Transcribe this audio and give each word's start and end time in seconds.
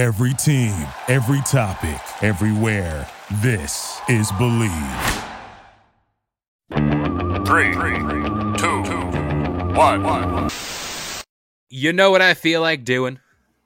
Every 0.00 0.32
team, 0.32 0.72
every 1.08 1.42
topic, 1.42 2.00
everywhere. 2.22 3.06
This 3.42 4.00
is 4.08 4.32
Believe. 4.38 4.72
Three, 7.44 7.74
two, 8.56 8.82
one. 9.76 10.48
You 11.68 11.92
know 11.92 12.10
what 12.10 12.22
I 12.22 12.32
feel 12.32 12.62
like 12.62 12.82
doing? 12.82 13.20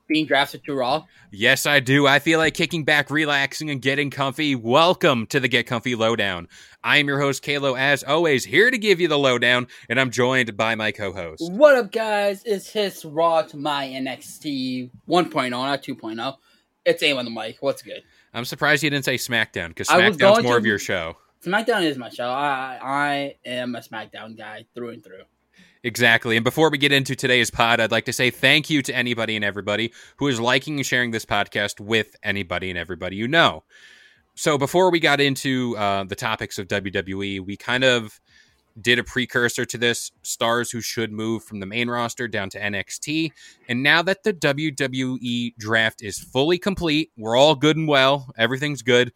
Being 0.07 0.27
drafted 0.27 0.65
to 0.65 0.75
Raw. 0.75 1.05
Yes, 1.31 1.67
I 1.67 1.81
do. 1.81 2.07
I 2.07 2.19
feel 2.19 2.39
like 2.39 2.55
kicking 2.55 2.85
back, 2.85 3.11
relaxing, 3.11 3.71
and 3.71 3.81
getting 3.81 4.11
comfy. 4.11 4.55
Welcome 4.55 5.27
to 5.29 5.41
the 5.41 5.49
Get 5.49 5.67
Comfy 5.67 5.95
Lowdown. 5.95 6.49
I 6.83 6.99
am 6.99 7.09
your 7.09 7.21
host, 7.21 7.43
Kalo, 7.43 7.75
as 7.75 8.05
always, 8.05 8.45
here 8.45 8.71
to 8.71 8.79
give 8.79 9.01
you 9.01 9.09
the 9.09 9.19
lowdown, 9.19 9.67
and 9.89 9.99
I'm 9.99 10.11
joined 10.11 10.57
by 10.57 10.75
my 10.75 10.93
co 10.93 11.13
host. 11.13 11.51
What 11.51 11.77
up, 11.77 11.91
guys? 11.91 12.43
It's 12.45 12.69
his 12.69 13.05
Raw 13.05 13.43
to 13.43 13.57
my 13.57 13.87
NXT 13.87 14.91
1.0, 15.09 15.51
not 15.51 15.83
2.0. 15.83 16.37
It's 16.85 17.03
aim 17.03 17.17
on 17.17 17.25
the 17.25 17.31
mic. 17.31 17.57
What's 17.61 17.83
good? 17.83 18.03
I'm 18.35 18.45
surprised 18.45 18.83
you 18.83 18.91
didn't 18.91 19.07
say 19.07 19.17
SmackDown, 19.17 19.69
because 19.69 19.89
SmackDown's 19.89 20.43
more 20.43 20.53
to- 20.53 20.59
of 20.59 20.67
your 20.67 20.79
show. 20.79 21.17
SmackDown 21.45 21.83
is 21.83 21.99
my 21.99 22.09
show. 22.09 22.29
I 22.29 22.79
I 22.83 23.37
am 23.45 23.75
a 23.75 23.81
SmackDown 23.81 24.37
guy 24.37 24.65
through 24.75 24.91
and 24.91 25.05
through. 25.05 25.25
Exactly. 25.85 26.39
And 26.39 26.45
before 26.45 26.71
we 26.71 26.79
get 26.79 26.93
into 26.93 27.15
today's 27.15 27.51
pod, 27.51 27.79
I'd 27.79 27.91
like 27.91 28.07
to 28.07 28.13
say 28.13 28.31
thank 28.31 28.71
you 28.71 28.81
to 28.83 28.97
anybody 28.97 29.37
and 29.37 29.45
everybody 29.45 29.93
who 30.17 30.29
is 30.29 30.41
liking 30.41 30.77
and 30.77 30.87
sharing 30.87 31.11
this 31.11 31.27
podcast 31.27 31.79
with 31.79 32.17
anybody 32.23 32.71
and 32.71 32.79
everybody 32.79 33.17
you 33.17 33.29
know. 33.29 33.65
So 34.35 34.57
before 34.57 34.91
we 34.91 34.99
got 34.99 35.21
into 35.21 35.77
uh, 35.77 36.05
the 36.05 36.17
topics 36.17 36.59
of 36.59 36.69
WWE, 36.69 37.45
we 37.45 37.57
kind 37.59 37.85
of 37.85 38.19
did 38.81 38.99
a 38.99 39.05
precursor 39.05 39.67
to 39.67 39.77
this 39.77 40.11
stars 40.23 40.71
who 40.71 40.81
should 40.81 41.13
move 41.13 41.45
from 41.45 41.61
the 41.61 41.67
main 41.67 41.91
roster 41.91 42.27
down 42.29 42.49
to 42.51 42.59
NXT. 42.59 43.31
And 43.69 43.83
now 43.83 44.01
that 44.03 44.23
the 44.23 44.33
WWE 44.33 45.55
draft 45.59 46.03
is 46.03 46.19
fully 46.19 46.59
complete, 46.59 47.13
we're 47.19 47.37
all 47.37 47.55
good 47.55 47.77
and 47.77 47.87
well, 47.87 48.33
everything's 48.39 48.83
good. 48.83 49.13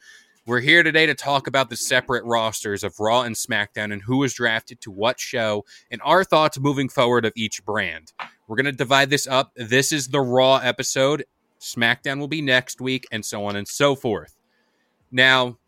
We're 0.49 0.61
here 0.61 0.83
today 0.83 1.05
to 1.05 1.15
talk 1.15 1.47
about 1.47 1.69
the 1.69 1.77
separate 1.77 2.25
rosters 2.25 2.83
of 2.83 2.99
Raw 2.99 3.21
and 3.21 3.37
SmackDown 3.37 3.93
and 3.93 4.01
who 4.01 4.17
was 4.17 4.33
drafted 4.33 4.81
to 4.81 4.91
what 4.91 5.21
show 5.21 5.67
and 5.91 6.01
our 6.03 6.25
thoughts 6.25 6.59
moving 6.59 6.89
forward 6.89 7.27
of 7.27 7.35
each 7.37 7.63
brand. 7.67 8.15
We're 8.47 8.57
going 8.57 8.65
to 8.65 8.73
divide 8.73 9.11
this 9.11 9.27
up. 9.27 9.53
This 9.57 9.93
is 9.93 10.09
the 10.09 10.23
Raw 10.23 10.57
episode. 10.57 11.27
SmackDown 11.61 12.19
will 12.19 12.29
be 12.29 12.41
next 12.41 12.81
week, 12.81 13.05
and 13.13 13.27
so 13.27 13.45
on 13.45 13.57
and 13.57 13.69
so 13.69 13.95
forth. 13.95 14.39
Now, 15.13 15.59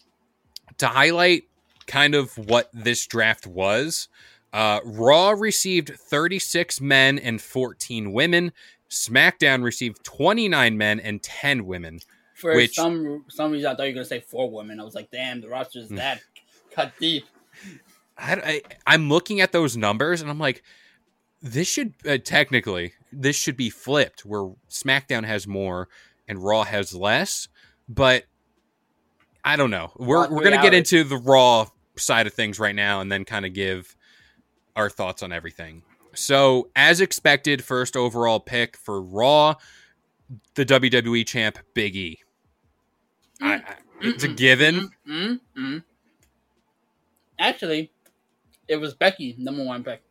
to 0.78 0.86
highlight 0.86 1.42
kind 1.86 2.14
of 2.14 2.32
what 2.38 2.70
this 2.72 3.06
draft 3.06 3.46
was, 3.46 4.08
uh, 4.54 4.80
Raw 4.82 5.32
received 5.32 5.90
36 5.90 6.80
men 6.80 7.18
and 7.18 7.42
14 7.42 8.14
women. 8.14 8.50
SmackDown 8.88 9.62
received 9.62 10.02
29 10.04 10.78
men 10.78 11.00
and 11.00 11.22
10 11.22 11.66
women. 11.66 12.00
For 12.40 12.54
Which- 12.54 12.74
some 12.74 13.24
some 13.28 13.52
reason, 13.52 13.70
I 13.70 13.74
thought 13.74 13.82
you 13.84 13.90
were 13.90 13.94
gonna 13.94 14.04
say 14.06 14.20
four 14.20 14.50
women. 14.50 14.80
I 14.80 14.84
was 14.84 14.94
like, 14.94 15.10
damn, 15.10 15.40
the 15.40 15.48
roster's 15.48 15.88
Hmm. 15.88 15.96
that 15.96 16.20
cut 16.74 16.92
deep. 16.98 17.24
I, 18.16 18.62
I, 18.86 18.94
am 18.94 19.08
looking 19.08 19.40
at 19.40 19.52
those 19.52 19.76
numbers 19.76 20.20
and 20.20 20.30
I'm 20.30 20.38
like, 20.38 20.62
this 21.42 21.68
should 21.68 21.94
uh, 22.06 22.18
technically 22.18 22.92
this 23.12 23.34
should 23.36 23.56
be 23.56 23.70
flipped 23.70 24.24
where 24.24 24.50
SmackDown 24.68 25.24
has 25.24 25.46
more 25.46 25.88
and 26.28 26.38
Raw 26.42 26.64
has 26.64 26.94
less, 26.94 27.48
but 27.88 28.24
I 29.44 29.56
don't 29.56 29.70
know. 29.70 29.92
We're 29.96 30.28
we're 30.30 30.44
gonna 30.44 30.62
get 30.62 30.74
into 30.74 31.02
the 31.04 31.16
Raw 31.16 31.66
side 31.96 32.26
of 32.26 32.34
things 32.34 32.58
right 32.58 32.74
now 32.74 33.00
and 33.00 33.10
then 33.10 33.24
kind 33.24 33.46
of 33.46 33.52
give 33.52 33.96
our 34.76 34.90
thoughts 34.90 35.22
on 35.22 35.32
everything. 35.32 35.82
So, 36.14 36.70
as 36.74 37.00
expected, 37.00 37.62
first 37.64 37.96
overall 37.96 38.40
pick 38.40 38.76
for 38.76 39.00
Raw, 39.00 39.54
the 40.54 40.64
WWE 40.64 41.26
champ 41.26 41.58
Big 41.74 41.96
E. 41.96 42.18
I, 43.40 43.54
I, 43.54 43.62
it's 44.02 44.24
a 44.24 44.28
given. 44.28 44.90
mm 45.08 45.40
mm 45.56 45.82
Actually, 47.38 47.90
it 48.68 48.76
was 48.76 48.94
Becky, 48.94 49.34
number 49.38 49.64
one 49.64 49.82
pick. 49.82 50.02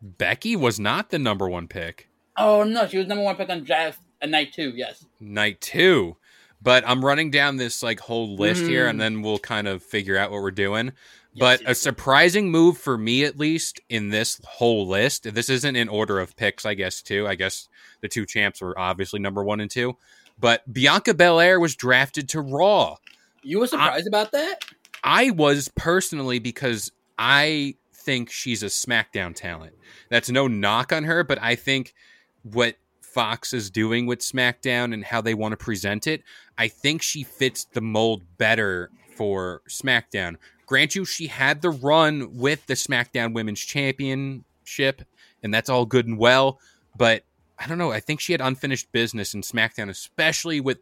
Becky 0.00 0.54
was 0.56 0.78
not 0.78 1.10
the 1.10 1.18
number 1.18 1.48
one 1.48 1.66
pick. 1.68 2.08
Oh 2.36 2.62
no, 2.62 2.86
she 2.86 2.98
was 2.98 3.06
number 3.06 3.24
one 3.24 3.36
pick 3.36 3.48
on 3.50 3.64
draft 3.64 4.00
at 4.22 4.28
night 4.28 4.52
two. 4.52 4.70
Yes. 4.76 5.04
night 5.20 5.60
two. 5.60 6.16
But 6.62 6.84
I'm 6.88 7.04
running 7.04 7.30
down 7.30 7.56
this 7.56 7.82
like 7.82 8.00
whole 8.00 8.36
list 8.36 8.62
here, 8.64 8.86
Mm. 8.86 8.90
and 8.90 9.00
then 9.00 9.22
we'll 9.22 9.38
kind 9.38 9.68
of 9.68 9.82
figure 9.82 10.16
out 10.16 10.30
what 10.30 10.42
we're 10.42 10.50
doing. 10.50 10.86
Yes, 11.32 11.38
but 11.38 11.60
yes, 11.62 11.70
a 11.70 11.74
surprising 11.74 12.50
move 12.50 12.78
for 12.78 12.96
me, 12.96 13.24
at 13.24 13.38
least 13.38 13.80
in 13.88 14.08
this 14.08 14.40
whole 14.44 14.86
list. 14.86 15.34
This 15.34 15.48
isn't 15.50 15.76
in 15.76 15.88
order 15.88 16.18
of 16.18 16.34
picks, 16.36 16.64
I 16.64 16.74
guess. 16.74 17.02
Too, 17.02 17.26
I 17.28 17.34
guess 17.34 17.68
the 18.00 18.08
two 18.08 18.24
champs 18.24 18.60
were 18.62 18.78
obviously 18.78 19.20
number 19.20 19.44
one 19.44 19.60
and 19.60 19.70
two. 19.70 19.96
But 20.38 20.70
Bianca 20.72 21.14
Belair 21.14 21.58
was 21.58 21.74
drafted 21.74 22.28
to 22.30 22.40
Raw. 22.40 22.96
You 23.42 23.60
were 23.60 23.66
surprised 23.66 24.06
about 24.06 24.32
that? 24.32 24.64
I 25.02 25.30
was 25.30 25.68
personally 25.76 26.38
because 26.38 26.90
I 27.18 27.76
think 27.94 28.30
she's 28.30 28.62
a 28.62 28.66
SmackDown 28.66 29.34
talent. 29.34 29.74
That's 30.10 30.30
no 30.30 30.46
knock 30.46 30.92
on 30.92 31.04
her, 31.04 31.24
but 31.24 31.40
I 31.40 31.54
think 31.54 31.94
what 32.42 32.76
Fox 33.00 33.54
is 33.54 33.70
doing 33.70 34.06
with 34.06 34.20
SmackDown 34.20 34.92
and 34.92 35.04
how 35.04 35.20
they 35.20 35.34
want 35.34 35.52
to 35.52 35.56
present 35.56 36.06
it, 36.06 36.22
I 36.58 36.68
think 36.68 37.02
she 37.02 37.22
fits 37.22 37.64
the 37.64 37.80
mold 37.80 38.22
better 38.36 38.90
for 39.16 39.62
SmackDown. 39.68 40.36
Grant 40.66 40.94
you, 40.94 41.04
she 41.04 41.28
had 41.28 41.62
the 41.62 41.70
run 41.70 42.36
with 42.36 42.66
the 42.66 42.74
SmackDown 42.74 43.32
Women's 43.32 43.60
Championship, 43.60 45.02
and 45.42 45.54
that's 45.54 45.70
all 45.70 45.86
good 45.86 46.06
and 46.06 46.18
well, 46.18 46.60
but 46.96 47.24
I 47.58 47.66
don't 47.66 47.78
know. 47.78 47.92
I 47.92 48.00
think 48.00 48.20
she 48.20 48.32
had 48.32 48.40
unfinished 48.40 48.92
business 48.92 49.34
in 49.34 49.42
SmackDown, 49.42 49.88
especially 49.88 50.60
with 50.60 50.78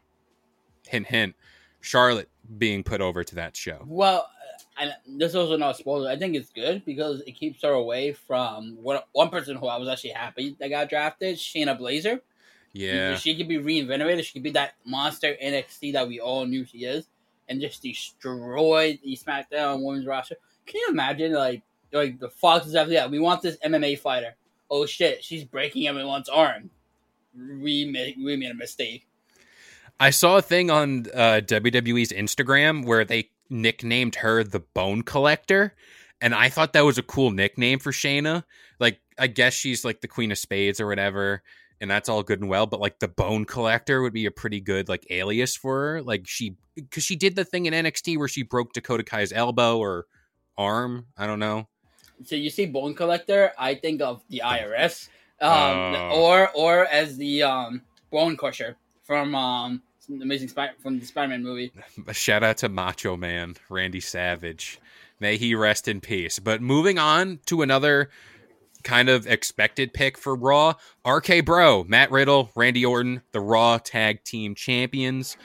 hint 0.87 1.07
hint 1.07 1.37
Charlotte 1.81 2.29
being 2.59 2.83
put 2.83 3.01
over 3.01 3.23
to 3.23 3.35
that 3.37 3.57
show. 3.57 3.85
Well, 3.87 4.29
uh, 4.81 4.83
and 4.83 5.19
this 5.19 5.31
is 5.31 5.37
also 5.37 5.57
not 5.57 5.75
a 5.75 5.79
spoiler. 5.79 6.11
I 6.11 6.17
think 6.17 6.35
it's 6.35 6.51
good 6.51 6.85
because 6.85 7.21
it 7.27 7.33
keeps 7.33 7.63
her 7.63 7.71
away 7.71 8.13
from 8.13 8.77
one 8.83 9.01
one 9.13 9.31
person 9.31 9.57
who 9.57 9.67
I 9.67 9.77
was 9.77 9.89
actually 9.89 10.11
happy 10.11 10.57
that 10.59 10.69
got 10.69 10.89
drafted, 10.89 11.37
Shayna 11.37 11.79
Baszler. 11.79 12.21
Yeah. 12.73 13.17
She 13.17 13.37
could 13.37 13.49
be 13.49 13.59
reinvigorated. 13.59 14.25
She 14.25 14.33
could 14.33 14.43
be 14.43 14.51
that 14.51 14.75
monster 14.85 15.37
NXT 15.43 15.93
that 15.93 16.09
we 16.09 16.19
all 16.19 16.45
knew 16.45 16.65
she 16.65 16.79
is, 16.79 17.07
and 17.49 17.61
just 17.61 17.83
destroy 17.83 18.99
the 19.03 19.17
SmackDown 19.17 19.83
Women's 19.83 20.07
roster. 20.07 20.37
Can 20.67 20.81
you 20.81 20.89
imagine, 20.91 21.33
like, 21.33 21.63
like 21.93 22.19
the 22.19 22.31
Fox 22.31 22.67
is 22.67 22.75
after 22.75 22.95
that? 22.95 23.11
We 23.11 23.21
want 23.21 23.43
this 23.43 23.57
MMA 23.65 23.99
fighter. 23.99 24.35
Oh 24.71 24.87
shit, 24.87 25.23
she's 25.23 25.45
breaking 25.45 25.87
everyone's 25.87 26.29
arm. 26.29 26.71
We 27.37 27.85
made 27.85 28.17
we 28.23 28.37
made 28.37 28.51
a 28.51 28.55
mistake. 28.55 29.07
I 29.99 30.11
saw 30.11 30.39
a 30.39 30.43
thing 30.43 30.71
on 30.71 31.07
uh, 31.15 31.41
WWE's 31.45 32.13
Instagram 32.13 32.85
where 32.85 33.05
they 33.05 33.31
nicknamed 33.49 34.17
her 34.17 34.43
the 34.43 34.61
Bone 34.61 35.03
Collector, 35.03 35.75
and 36.21 36.35
I 36.35 36.49
thought 36.49 36.73
that 36.73 36.85
was 36.85 36.99
a 36.99 37.03
cool 37.03 37.31
nickname 37.31 37.79
for 37.79 37.93
Shayna. 37.93 38.45
Like, 38.81 39.01
I 39.19 39.29
guess 39.29 39.55
she's 39.55 39.85
like 39.85 40.01
the 40.01 40.09
Queen 40.09 40.33
of 40.33 40.39
Spades 40.39 40.81
or 40.81 40.87
whatever, 40.87 41.43
and 41.81 41.91
that's 41.91 42.09
all 42.09 42.23
good 42.23 42.41
and 42.41 42.49
well. 42.49 42.67
But 42.67 42.81
like 42.81 42.99
the 42.99 43.09
Bone 43.09 43.45
Collector 43.45 44.03
would 44.03 44.13
be 44.13 44.27
a 44.27 44.31
pretty 44.33 44.61
good 44.61 44.89
like 44.89 45.07
alias 45.11 45.57
for 45.57 45.93
her. 45.93 46.03
Like 46.03 46.27
she, 46.27 46.57
because 46.75 47.05
she 47.05 47.17
did 47.17 47.37
the 47.37 47.45
thing 47.45 47.67
in 47.67 47.75
NXT 47.75 48.19
where 48.19 48.29
she 48.29 48.43
broke 48.43 48.73
Dakota 48.73 49.05
Kai's 49.05 49.33
elbow 49.33 49.79
or 49.79 50.07
arm. 50.57 51.07
I 51.17 51.27
don't 51.27 51.39
know. 51.39 51.69
So 52.25 52.37
you 52.37 52.51
see 52.51 52.67
Bone 52.67 52.95
Collector, 52.95 53.53
I 53.59 53.75
think 53.75 54.01
of 54.01 54.23
the 54.31 54.43
IRS, 54.45 55.09
um, 55.41 55.51
Oh. 55.51 56.11
or 56.15 56.51
or 56.55 56.87
as 56.87 57.17
the 57.17 57.43
um, 57.43 57.83
Bone 58.11 58.37
Crusher 58.37 58.77
from 59.03 59.35
um, 59.35 59.83
Amazing 60.09 60.49
Spider 60.49 60.75
from 60.83 60.99
the 61.01 61.07
Spider-Man 61.07 61.43
movie. 61.43 61.73
A 62.07 62.15
shout 62.15 62.43
out 62.43 62.59
to 62.59 62.69
Macho 62.69 63.17
Man 63.17 63.55
Randy 63.69 64.01
Savage. 64.01 64.79
May 65.21 65.37
he 65.37 65.55
rest 65.55 65.89
in 65.89 66.01
peace. 66.01 66.39
But 66.39 66.61
moving 66.61 66.99
on 66.99 67.41
to 67.47 67.63
another 67.63 68.11
kind 68.83 69.09
of 69.09 69.27
expected 69.27 69.95
pick 69.95 70.19
for 70.19 70.35
Raw, 70.35 70.75
RK 71.07 71.45
Bro, 71.45 71.85
Matt 71.85 72.11
Riddle, 72.11 72.51
Randy 72.55 72.85
Orton, 72.85 73.23
the 73.33 73.41
Raw 73.41 73.79
Tag 73.79 74.23
Team 74.25 74.55
Champions. 74.55 75.37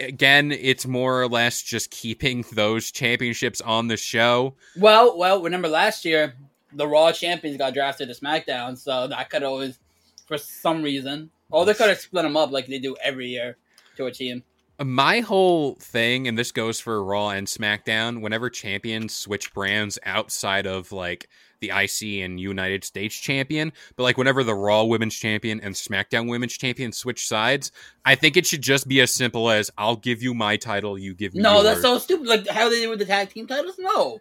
Again, 0.00 0.50
it's 0.52 0.86
more 0.86 1.22
or 1.22 1.28
less 1.28 1.62
just 1.62 1.90
keeping 1.90 2.44
those 2.52 2.90
championships 2.90 3.60
on 3.60 3.88
the 3.88 3.96
show. 3.96 4.54
Well, 4.76 5.16
well, 5.16 5.42
remember 5.42 5.68
last 5.68 6.04
year 6.04 6.34
the 6.72 6.86
Raw 6.88 7.12
champions 7.12 7.56
got 7.56 7.74
drafted 7.74 8.08
to 8.08 8.14
SmackDown, 8.14 8.76
so 8.76 9.06
that 9.06 9.30
could 9.30 9.44
always, 9.44 9.78
for 10.26 10.36
some 10.36 10.82
reason, 10.82 11.30
or 11.50 11.64
they 11.64 11.74
could 11.74 11.88
have 11.88 12.00
split 12.00 12.24
them 12.24 12.36
up 12.36 12.50
like 12.50 12.66
they 12.66 12.78
do 12.80 12.96
every 13.02 13.28
year 13.28 13.56
to 13.96 14.06
a 14.06 14.10
team. 14.10 14.42
My 14.82 15.20
whole 15.20 15.74
thing, 15.76 16.26
and 16.26 16.36
this 16.36 16.50
goes 16.50 16.80
for 16.80 17.02
Raw 17.04 17.28
and 17.30 17.46
SmackDown, 17.46 18.20
whenever 18.20 18.50
champions 18.50 19.14
switch 19.14 19.54
brands 19.54 19.98
outside 20.04 20.66
of 20.66 20.90
like 20.90 21.28
the 21.60 21.68
IC 21.70 22.24
and 22.24 22.40
United 22.40 22.82
States 22.84 23.14
champion, 23.14 23.72
but 23.96 24.02
like 24.02 24.18
whenever 24.18 24.42
the 24.42 24.54
Raw 24.54 24.82
Women's 24.84 25.14
Champion 25.14 25.60
and 25.60 25.74
SmackDown 25.74 26.28
Women's 26.28 26.56
Champion 26.58 26.90
switch 26.92 27.26
sides, 27.26 27.70
I 28.04 28.16
think 28.16 28.36
it 28.36 28.46
should 28.46 28.62
just 28.62 28.88
be 28.88 29.00
as 29.00 29.12
simple 29.12 29.48
as 29.48 29.70
I'll 29.78 29.96
give 29.96 30.22
you 30.22 30.34
my 30.34 30.56
title, 30.56 30.98
you 30.98 31.14
give 31.14 31.34
me 31.34 31.40
No, 31.42 31.54
yours. 31.54 31.64
that's 31.64 31.80
so 31.82 31.98
stupid. 31.98 32.26
Like 32.26 32.48
how 32.48 32.68
they 32.68 32.80
did 32.80 32.90
with 32.90 32.98
the 32.98 33.04
tag 33.06 33.30
team 33.30 33.46
titles. 33.46 33.76
No, 33.78 34.18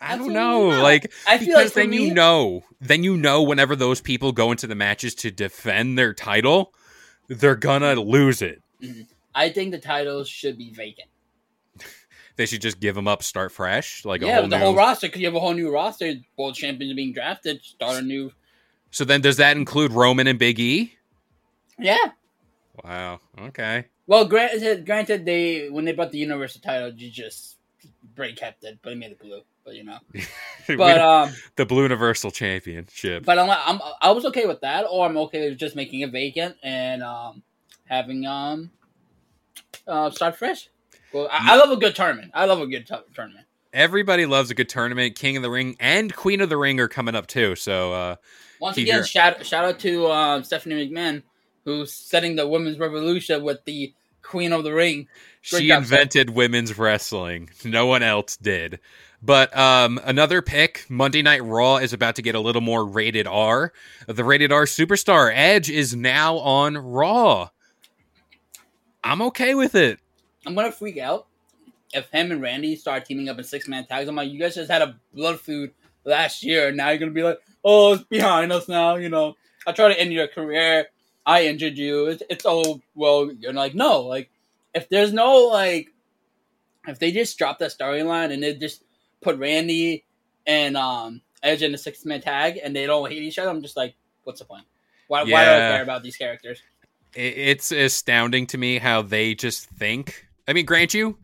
I 0.00 0.16
don't 0.16 0.32
know. 0.32 0.70
not. 0.70 0.82
Like 0.82 1.12
I 1.28 1.36
feel 1.38 1.48
because 1.58 1.64
like 1.66 1.74
then 1.74 1.92
you 1.92 2.12
know, 2.14 2.64
then 2.80 3.04
you 3.04 3.16
know 3.16 3.42
whenever 3.42 3.76
those 3.76 4.00
people 4.00 4.32
go 4.32 4.50
into 4.50 4.66
the 4.66 4.74
matches 4.74 5.14
to 5.16 5.30
defend 5.30 5.98
their 5.98 6.14
title, 6.14 6.72
they're 7.28 7.54
gonna 7.54 7.94
lose 7.94 8.40
it. 8.42 8.60
Mm-hmm. 8.82 9.02
I 9.34 9.48
think 9.50 9.70
the 9.72 9.78
titles 9.78 10.28
should 10.28 10.58
be 10.58 10.70
vacant. 10.70 11.08
They 12.36 12.46
should 12.46 12.62
just 12.62 12.80
give 12.80 12.94
them 12.94 13.06
up, 13.06 13.22
start 13.22 13.52
fresh, 13.52 14.06
like 14.06 14.22
a 14.22 14.26
yeah, 14.26 14.32
whole 14.36 14.42
with 14.44 14.52
the 14.52 14.58
new. 14.58 14.64
whole 14.64 14.74
roster 14.74 15.06
because 15.06 15.20
you 15.20 15.26
have 15.26 15.34
a 15.34 15.38
whole 15.40 15.52
new 15.52 15.70
roster. 15.70 16.14
World 16.38 16.54
champions 16.54 16.90
are 16.90 16.96
being 16.96 17.12
drafted. 17.12 17.62
Start 17.62 17.98
a 17.98 18.02
new. 18.02 18.32
so 18.90 19.04
then, 19.04 19.20
does 19.20 19.36
that 19.36 19.58
include 19.58 19.92
Roman 19.92 20.26
and 20.26 20.38
Big 20.38 20.58
E? 20.58 20.96
Yeah. 21.78 21.98
Wow. 22.82 23.20
Okay. 23.38 23.84
Well, 24.06 24.24
granted, 24.24 24.86
granted, 24.86 25.26
they 25.26 25.68
when 25.68 25.84
they 25.84 25.92
brought 25.92 26.10
the 26.10 26.18
universal 26.18 26.62
title, 26.62 26.90
you 26.94 27.10
just 27.10 27.58
Bray 28.14 28.32
kept 28.32 28.64
it, 28.64 28.78
but 28.82 28.94
he 28.94 28.98
made 28.98 29.12
it 29.12 29.18
blue. 29.18 29.42
But 29.64 29.74
you 29.74 29.84
know, 29.84 29.98
but 30.66 31.00
um, 31.00 31.32
the 31.56 31.66
Blue 31.66 31.82
Universal 31.82 32.30
Championship. 32.32 33.24
but 33.24 33.38
I'm, 33.38 33.50
I'm 33.50 33.80
I 34.00 34.10
was 34.10 34.24
okay 34.26 34.46
with 34.46 34.60
that, 34.62 34.86
or 34.90 35.06
I'm 35.06 35.16
okay 35.18 35.50
with 35.50 35.58
just 35.58 35.76
making 35.76 36.00
it 36.00 36.10
vacant 36.10 36.56
and 36.62 37.02
um 37.02 37.42
having 37.84 38.26
um 38.26 38.70
uh 39.86 40.10
start 40.10 40.36
fresh. 40.36 40.68
Well, 41.12 41.28
I, 41.30 41.54
I 41.54 41.56
love 41.56 41.70
a 41.70 41.76
good 41.76 41.94
tournament. 41.94 42.30
I 42.34 42.46
love 42.46 42.60
a 42.60 42.66
good 42.66 42.86
t- 42.86 42.94
tournament. 43.14 43.46
Everybody 43.72 44.26
loves 44.26 44.50
a 44.50 44.54
good 44.54 44.68
tournament. 44.68 45.14
King 45.16 45.36
of 45.36 45.42
the 45.42 45.50
Ring 45.50 45.76
and 45.80 46.14
Queen 46.14 46.40
of 46.40 46.48
the 46.48 46.56
Ring 46.56 46.78
are 46.80 46.88
coming 46.88 47.14
up 47.14 47.26
too. 47.26 47.54
So 47.56 47.92
uh, 47.92 48.16
Once 48.60 48.76
again, 48.76 48.96
your- 48.96 49.04
shout 49.04 49.44
shout 49.44 49.64
out 49.64 49.78
to 49.80 50.10
um, 50.10 50.44
Stephanie 50.44 50.88
McMahon, 50.88 51.22
who's 51.64 51.92
setting 51.92 52.36
the 52.36 52.46
women's 52.46 52.78
revolution 52.78 53.42
with 53.42 53.64
the 53.64 53.92
Queen 54.22 54.52
of 54.52 54.64
the 54.64 54.72
Ring. 54.72 55.08
Great 55.50 55.62
she 55.62 55.68
job, 55.68 55.82
invented 55.82 56.30
women's 56.30 56.78
wrestling. 56.78 57.50
No 57.64 57.86
one 57.86 58.02
else 58.02 58.36
did. 58.36 58.78
But 59.24 59.56
um, 59.56 60.00
another 60.04 60.42
pick, 60.42 60.84
Monday 60.88 61.22
Night 61.22 61.44
Raw 61.44 61.76
is 61.76 61.92
about 61.92 62.16
to 62.16 62.22
get 62.22 62.34
a 62.34 62.40
little 62.40 62.60
more 62.62 62.84
rated 62.84 63.26
R. 63.26 63.72
The 64.06 64.24
rated 64.24 64.50
R 64.52 64.64
superstar 64.64 65.30
Edge 65.32 65.70
is 65.70 65.94
now 65.94 66.38
on 66.38 66.76
Raw. 66.76 67.50
I'm 69.04 69.22
okay 69.22 69.54
with 69.54 69.74
it. 69.74 69.98
I'm 70.46 70.54
gonna 70.54 70.72
freak 70.72 70.98
out 70.98 71.26
if 71.92 72.08
him 72.10 72.32
and 72.32 72.42
Randy 72.42 72.76
start 72.76 73.04
teaming 73.04 73.28
up 73.28 73.38
in 73.38 73.44
six 73.44 73.68
man 73.68 73.86
tags. 73.86 74.08
I'm 74.08 74.16
like, 74.16 74.30
you 74.30 74.38
guys 74.38 74.54
just 74.54 74.70
had 74.70 74.82
a 74.82 74.98
blood 75.14 75.40
feud 75.40 75.72
last 76.04 76.42
year, 76.42 76.68
and 76.68 76.76
now 76.76 76.90
you're 76.90 76.98
gonna 76.98 77.12
be 77.12 77.22
like, 77.22 77.40
oh, 77.64 77.94
it's 77.94 78.04
behind 78.04 78.52
us 78.52 78.68
now. 78.68 78.96
You 78.96 79.08
know, 79.08 79.36
I 79.66 79.72
try 79.72 79.88
to 79.88 80.00
end 80.00 80.12
your 80.12 80.28
career. 80.28 80.86
I 81.24 81.46
injured 81.46 81.78
you. 81.78 82.06
It's, 82.06 82.22
it's 82.28 82.44
all 82.44 82.80
well. 82.94 83.30
You're 83.32 83.52
like, 83.52 83.74
no, 83.74 84.00
like 84.02 84.30
if 84.74 84.88
there's 84.88 85.12
no 85.12 85.46
like, 85.46 85.88
if 86.86 86.98
they 86.98 87.12
just 87.12 87.38
drop 87.38 87.58
that 87.58 87.70
storyline 87.76 88.32
and 88.32 88.42
they 88.42 88.54
just 88.54 88.82
put 89.20 89.38
Randy 89.38 90.04
and 90.46 90.76
um 90.76 91.20
Edge 91.42 91.62
in 91.62 91.74
a 91.74 91.78
six 91.78 92.04
man 92.04 92.20
tag 92.20 92.58
and 92.62 92.74
they 92.74 92.86
don't 92.86 93.10
hate 93.10 93.22
each 93.22 93.38
other, 93.38 93.50
I'm 93.50 93.62
just 93.62 93.76
like, 93.76 93.94
what's 94.24 94.40
the 94.40 94.46
point? 94.46 94.64
Why, 95.08 95.24
why 95.24 95.44
do 95.44 95.50
I 95.50 95.58
care 95.72 95.82
about 95.82 96.02
these 96.02 96.16
characters? 96.16 96.62
It's 97.14 97.72
astounding 97.72 98.46
to 98.48 98.58
me 98.58 98.78
how 98.78 99.02
they 99.02 99.34
just 99.34 99.66
think. 99.66 100.26
I 100.48 100.52
mean, 100.52 100.66
grant 100.66 100.94
you, 100.94 101.18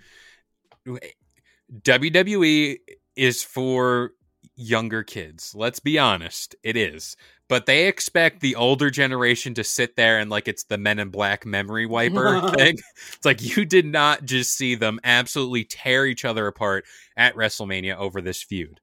WWE 1.82 2.78
is 3.16 3.42
for 3.42 4.12
younger 4.56 5.02
kids. 5.02 5.54
Let's 5.54 5.80
be 5.80 5.98
honest, 5.98 6.54
it 6.62 6.76
is. 6.76 7.16
But 7.48 7.64
they 7.64 7.86
expect 7.86 8.40
the 8.40 8.56
older 8.56 8.90
generation 8.90 9.54
to 9.54 9.64
sit 9.64 9.96
there 9.96 10.18
and 10.18 10.30
like 10.30 10.48
it's 10.48 10.64
the 10.64 10.76
Men 10.76 10.98
in 10.98 11.08
Black 11.08 11.46
memory 11.46 11.86
wiper 11.86 12.50
thing. 12.56 12.76
It's 13.14 13.24
like 13.24 13.40
you 13.40 13.64
did 13.64 13.86
not 13.86 14.24
just 14.24 14.54
see 14.54 14.74
them 14.74 15.00
absolutely 15.02 15.64
tear 15.64 16.04
each 16.04 16.26
other 16.26 16.46
apart 16.46 16.84
at 17.16 17.34
WrestleMania 17.34 17.96
over 17.96 18.20
this 18.20 18.42
feud. 18.42 18.80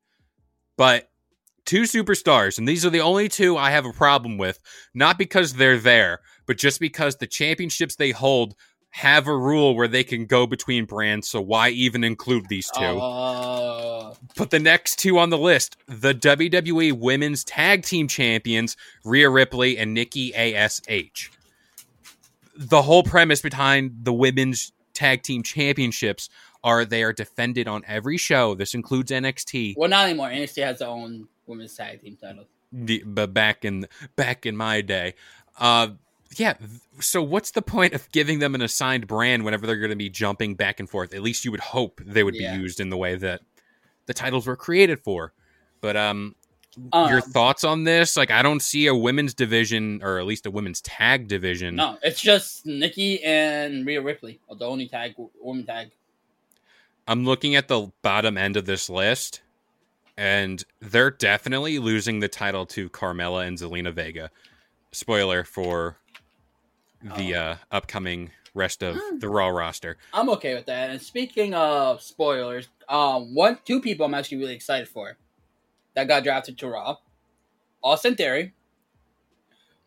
But 0.78 1.10
two 1.66 1.84
superstars, 1.84 2.58
and 2.58 2.68
these 2.68 2.86
are 2.86 2.90
the 2.90 3.02
only 3.02 3.30
two 3.30 3.56
I 3.56 3.72
have 3.72 3.86
a 3.86 3.94
problem 3.94 4.38
with, 4.38 4.60
not 4.94 5.18
because 5.18 5.54
they're 5.54 5.78
there, 5.78 6.22
but 6.46 6.58
just 6.58 6.80
because 6.80 7.18
the 7.18 7.28
championships 7.28 7.96
they 7.96 8.12
hold 8.12 8.56
have 8.92 9.28
a 9.28 9.38
rule 9.38 9.76
where 9.76 9.90
they 9.90 10.04
can 10.06 10.26
go 10.26 10.48
between 10.48 10.86
brands, 10.86 11.28
so 11.28 11.42
why 11.42 11.70
even 11.70 12.04
include 12.04 12.48
these 12.48 12.70
two? 12.72 12.82
Uh, 12.82 14.14
But 14.38 14.52
the 14.52 14.60
next 14.60 15.00
two 15.00 15.20
on 15.20 15.30
the 15.32 15.38
list, 15.38 15.76
the 15.88 16.14
WWE 16.14 16.94
Women's 16.94 17.44
Tag 17.44 17.84
Team 17.84 18.08
Champions, 18.08 18.78
Rhea 19.04 19.30
Ripley 19.30 19.78
and 19.78 19.94
Nikki 19.94 20.34
ASH. 20.34 21.30
The 22.58 22.82
whole 22.84 23.04
premise 23.04 23.42
behind 23.42 23.92
the 24.04 24.14
Women's 24.14 24.72
Tag 24.94 25.24
Team 25.24 25.44
Championships 25.44 26.30
are 26.64 26.86
they 26.86 27.04
are 27.04 27.12
defended 27.14 27.68
on 27.68 27.84
every 27.86 28.18
show. 28.18 28.56
This 28.56 28.74
includes 28.74 29.12
NXT. 29.12 29.74
well, 29.78 29.90
not 29.90 30.06
anymore. 30.06 30.30
NXT 30.30 30.64
has 30.64 30.80
their 30.80 30.88
own 30.88 31.28
women's 31.48 31.76
tag 31.76 32.02
team 32.02 32.16
title. 32.20 32.46
the- 32.72 33.04
but 33.06 33.34
back 33.34 33.64
in 33.66 33.86
back 34.16 34.46
in 34.48 34.58
my 34.58 34.82
day 34.82 35.14
uh 35.60 35.90
yeah 36.38 36.56
so 37.00 37.22
what's 37.22 37.52
the 37.52 37.62
point 37.62 37.94
of 37.94 38.12
giving 38.12 38.40
them 38.40 38.56
an 38.56 38.62
assigned 38.62 39.08
brand 39.08 39.44
whenever 39.46 39.66
they're 39.68 39.78
going 39.78 39.90
to 39.90 39.96
be 39.96 40.10
jumping 40.10 40.56
back 40.56 40.80
and 40.80 40.90
forth? 40.90 41.14
At 41.14 41.22
least 41.22 41.46
you 41.46 41.52
would 41.52 41.60
hope 41.60 42.02
they 42.06 42.24
would 42.24 42.36
Yeah. 42.36 42.56
be 42.56 42.62
used 42.62 42.80
in 42.80 42.90
the 42.90 42.98
way 42.98 43.16
that 43.16 43.42
the 44.06 44.14
titles 44.14 44.46
were 44.48 44.56
created 44.56 45.00
for. 45.00 45.34
But 45.82 45.96
um 45.98 46.36
Um, 46.92 47.10
your 47.10 47.22
thoughts 47.22 47.64
on 47.64 47.84
this? 47.86 48.18
Like 48.18 48.32
i 48.32 48.42
don't 48.42 48.60
see 48.62 48.88
a 48.88 48.96
women's 48.96 49.34
division 49.34 50.02
or 50.04 50.20
at 50.20 50.26
least 50.26 50.46
a 50.46 50.52
women's 50.52 50.82
tag 50.82 51.28
division. 51.28 51.76
No, 51.76 51.98
it's 52.04 52.20
just 52.22 52.66
Nikki 52.66 53.24
and 53.24 53.86
Rhea 53.86 54.02
Ripley, 54.02 54.40
are 54.50 54.56
the 54.58 54.66
only 54.66 54.88
tag 54.90 55.14
woman 55.40 55.66
tag. 55.66 55.92
i'm 57.08 57.24
looking 57.24 57.56
at 57.56 57.68
the 57.68 57.92
bottom 58.02 58.38
end 58.38 58.58
of 58.58 58.66
this 58.66 58.90
list 58.90 59.42
and 60.18 60.64
they're 60.82 61.12
definitely 61.12 61.78
losing 61.80 62.20
the 62.20 62.28
title 62.28 62.66
to 62.66 62.90
carmella 62.90 63.46
and 63.48 63.58
zelina 63.58 63.94
vega. 63.94 64.32
Spoiler 64.94 65.44
for 65.44 65.98
the 67.18 67.36
uh, 67.36 67.56
upcoming 67.72 68.32
rest 68.54 68.82
of 68.82 68.96
Hmm. 68.98 69.20
the 69.20 69.30
Raw 69.30 69.48
roster. 69.50 69.98
I'm 70.14 70.30
okay 70.32 70.54
with 70.56 70.66
that. 70.68 70.90
And 70.90 71.02
speaking 71.02 71.54
of 71.54 72.02
spoilers, 72.02 72.68
um, 72.90 73.36
one 73.36 73.60
two 73.66 73.82
people 73.82 74.06
I'm 74.06 74.14
actually 74.14 74.38
really 74.38 74.56
excited 74.56 74.88
for 74.88 75.18
that 75.94 76.08
got 76.08 76.24
drafted 76.24 76.58
to 76.60 76.68
Raw, 76.68 76.98
Austin 77.84 78.16
Theory, 78.16 78.54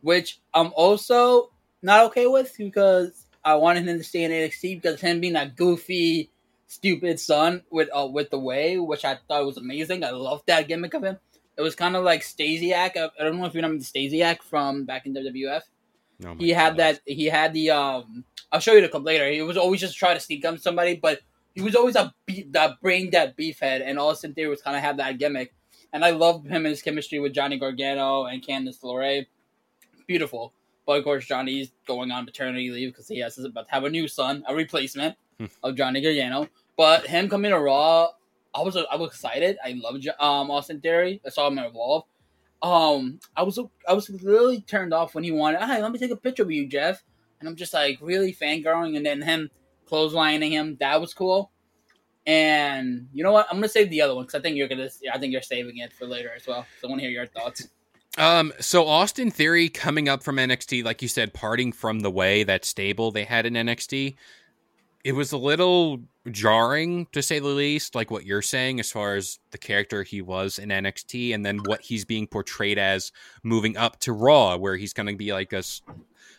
which 0.00 0.38
I'm 0.54 0.72
also 0.74 1.50
not 1.82 2.04
okay 2.06 2.26
with 2.26 2.54
because 2.58 3.26
I 3.44 3.54
wanted 3.56 3.86
him 3.88 3.98
to 3.98 4.04
stay 4.04 4.24
in 4.24 4.30
NXT 4.30 4.82
because 4.82 5.00
him 5.00 5.20
being 5.20 5.32
that 5.34 5.56
goofy, 5.56 6.30
stupid 6.66 7.18
son 7.20 7.62
with 7.70 7.88
uh, 7.94 8.06
with 8.06 8.30
the 8.30 8.38
way, 8.38 8.78
which 8.78 9.04
I 9.04 9.18
thought 9.28 9.46
was 9.46 9.56
amazing. 9.56 10.04
I 10.04 10.10
loved 10.10 10.46
that 10.46 10.68
gimmick 10.68 10.94
of 10.94 11.02
him. 11.04 11.18
It 11.56 11.62
was 11.62 11.74
kind 11.74 11.96
of 11.96 12.04
like 12.04 12.20
Stasiak. 12.22 12.96
I 12.96 13.10
don't 13.18 13.38
know 13.38 13.46
if 13.46 13.54
you 13.54 13.58
remember 13.58 13.78
the 13.78 13.84
Stasiak 13.84 14.42
from 14.42 14.84
back 14.84 15.06
in 15.06 15.14
WWF. 15.14 15.62
Oh 16.26 16.34
he 16.38 16.50
had 16.50 16.76
that 16.78 17.00
he 17.06 17.26
had 17.26 17.52
the 17.54 17.70
um 17.70 18.24
I'll 18.50 18.60
show 18.60 18.72
you 18.72 18.80
the 18.80 18.88
clip 18.88 19.04
later. 19.04 19.28
He 19.30 19.42
was 19.42 19.56
always 19.56 19.80
just 19.80 19.96
trying 19.96 20.16
to 20.16 20.20
sneak 20.20 20.44
up 20.44 20.58
somebody, 20.58 20.96
but 20.96 21.20
he 21.54 21.60
was 21.62 21.74
always 21.76 21.96
a 21.96 22.14
beat 22.26 22.52
that 22.52 22.80
brain 22.80 23.10
dead 23.10 23.34
beefhead 23.36 23.82
and 23.84 23.98
Austin 23.98 24.34
Theory 24.34 24.48
was 24.50 24.62
kinda 24.62 24.80
had 24.80 24.96
that 24.98 25.18
gimmick. 25.18 25.54
And 25.92 26.04
I 26.04 26.10
loved 26.10 26.46
him 26.46 26.56
and 26.64 26.66
his 26.66 26.82
chemistry 26.82 27.18
with 27.18 27.32
Johnny 27.32 27.58
Gargano 27.58 28.24
and 28.24 28.44
Candice 28.44 28.80
LeRae. 28.82 29.26
Beautiful. 30.06 30.52
But 30.86 30.98
of 30.98 31.04
course 31.04 31.26
Johnny's 31.26 31.70
going 31.86 32.10
on 32.10 32.24
paternity 32.26 32.70
leave 32.70 32.92
because 32.92 33.08
he 33.08 33.18
has 33.20 33.38
is 33.38 33.44
about 33.44 33.68
to 33.68 33.74
have 33.74 33.84
a 33.84 33.90
new 33.90 34.08
son, 34.08 34.44
a 34.48 34.54
replacement 34.54 35.16
Hmm. 35.38 35.46
of 35.62 35.76
Johnny 35.76 36.00
Gargano. 36.00 36.48
But 36.76 37.06
him 37.06 37.28
coming 37.28 37.52
to 37.52 37.58
Raw, 37.60 38.08
I 38.54 38.62
was 38.62 38.76
I 38.76 38.96
was 38.96 39.10
excited. 39.10 39.56
I 39.64 39.72
loved 39.80 40.06
um 40.18 40.50
Austin 40.50 40.80
Theory. 40.80 41.20
I 41.24 41.28
saw 41.28 41.46
him 41.46 41.58
evolve. 41.58 42.04
Um, 42.60 43.20
I 43.36 43.42
was 43.42 43.58
I 43.86 43.92
was 43.92 44.10
really 44.10 44.60
turned 44.60 44.92
off 44.92 45.14
when 45.14 45.24
he 45.24 45.30
wanted. 45.30 45.60
Hey, 45.60 45.80
let 45.80 45.92
me 45.92 45.98
take 45.98 46.10
a 46.10 46.16
picture 46.16 46.44
with 46.44 46.54
you, 46.54 46.66
Jeff. 46.66 47.02
And 47.40 47.48
I'm 47.48 47.56
just 47.56 47.72
like 47.72 47.98
really 48.00 48.32
fangirling, 48.32 48.96
and 48.96 49.06
then 49.06 49.22
him 49.22 49.50
clotheslining 49.88 50.50
him. 50.50 50.76
That 50.80 51.00
was 51.00 51.14
cool. 51.14 51.50
And 52.26 53.08
you 53.12 53.24
know 53.24 53.32
what? 53.32 53.46
I'm 53.48 53.56
gonna 53.56 53.68
save 53.68 53.90
the 53.90 54.02
other 54.02 54.14
one 54.14 54.24
because 54.24 54.38
I 54.38 54.42
think 54.42 54.56
you're 54.56 54.68
gonna. 54.68 54.90
I 55.12 55.18
think 55.18 55.32
you're 55.32 55.42
saving 55.42 55.78
it 55.78 55.92
for 55.92 56.06
later 56.06 56.32
as 56.34 56.46
well. 56.46 56.66
So 56.80 56.88
I 56.88 56.90
want 56.90 57.00
to 57.00 57.06
hear 57.06 57.12
your 57.12 57.26
thoughts. 57.26 57.68
Um, 58.16 58.52
so 58.58 58.88
Austin 58.88 59.30
Theory 59.30 59.68
coming 59.68 60.08
up 60.08 60.24
from 60.24 60.38
NXT, 60.38 60.82
like 60.82 61.02
you 61.02 61.08
said, 61.08 61.32
parting 61.32 61.70
from 61.70 62.00
the 62.00 62.10
way 62.10 62.42
that 62.42 62.64
stable 62.64 63.12
they 63.12 63.22
had 63.22 63.46
in 63.46 63.54
NXT. 63.54 64.16
It 65.04 65.12
was 65.12 65.32
a 65.32 65.38
little 65.38 66.00
jarring 66.30 67.06
to 67.12 67.22
say 67.22 67.38
the 67.38 67.46
least, 67.46 67.94
like 67.94 68.10
what 68.10 68.26
you're 68.26 68.42
saying 68.42 68.80
as 68.80 68.90
far 68.90 69.14
as 69.14 69.38
the 69.50 69.58
character 69.58 70.02
he 70.02 70.20
was 70.20 70.58
in 70.58 70.68
NXT 70.68 71.34
and 71.34 71.46
then 71.46 71.58
what 71.64 71.80
he's 71.80 72.04
being 72.04 72.26
portrayed 72.26 72.78
as 72.78 73.12
moving 73.42 73.76
up 73.76 74.00
to 74.00 74.12
Raw, 74.12 74.56
where 74.56 74.76
he's 74.76 74.92
gonna 74.92 75.14
be 75.14 75.32
like 75.32 75.52
a 75.52 75.62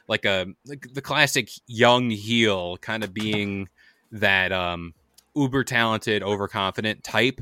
like 0.08 0.26
a 0.26 0.48
like 0.66 0.88
the 0.94 1.02
classic 1.02 1.50
young 1.68 2.10
heel, 2.10 2.78
kind 2.78 3.04
of 3.04 3.14
being 3.14 3.70
that 4.12 4.52
um 4.52 4.94
uber 5.36 5.64
talented, 5.64 6.24
overconfident 6.24 7.04
type. 7.04 7.42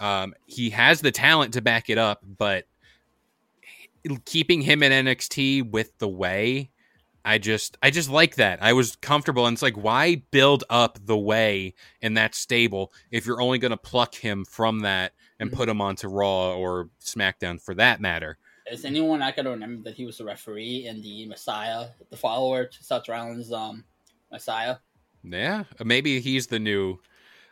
Um, 0.00 0.34
he 0.46 0.70
has 0.70 1.00
the 1.00 1.10
talent 1.10 1.54
to 1.54 1.62
back 1.62 1.88
it 1.90 1.98
up, 1.98 2.22
but 2.38 2.66
keeping 4.24 4.60
him 4.60 4.82
in 4.82 5.06
NXT 5.06 5.70
with 5.70 5.96
the 5.98 6.08
way, 6.08 6.70
I 7.26 7.38
just 7.38 7.76
I 7.82 7.90
just 7.90 8.08
like 8.08 8.36
that. 8.36 8.62
I 8.62 8.72
was 8.72 8.96
comfortable 8.96 9.46
and 9.46 9.54
it's 9.54 9.62
like 9.62 9.76
why 9.76 10.22
build 10.30 10.62
up 10.70 10.98
the 11.04 11.18
way 11.18 11.74
in 12.00 12.14
that 12.14 12.34
stable 12.36 12.92
if 13.10 13.26
you're 13.26 13.42
only 13.42 13.58
going 13.58 13.72
to 13.72 13.76
pluck 13.76 14.14
him 14.14 14.44
from 14.44 14.80
that 14.80 15.12
and 15.40 15.50
Mhm. 15.50 15.54
put 15.54 15.68
him 15.68 15.80
onto 15.80 16.06
Raw 16.08 16.54
or 16.54 16.88
SmackDown 17.02 17.60
for 17.60 17.74
that 17.74 18.00
matter. 18.00 18.38
is 18.70 18.84
anyone 18.84 19.22
I 19.22 19.32
can 19.32 19.46
remember 19.46 19.82
that 19.84 19.94
he 19.96 20.04
was 20.06 20.18
the 20.18 20.24
referee 20.24 20.86
in 20.86 21.02
the 21.02 21.26
Messiah, 21.26 21.88
the 22.10 22.16
follower 22.16 22.64
to 22.64 22.84
Seth 22.84 23.08
Rollins' 23.08 23.52
um 23.52 23.84
Messiah? 24.30 24.76
Yeah, 25.24 25.64
maybe 25.84 26.20
he's 26.20 26.46
the 26.46 26.60
new 26.60 26.98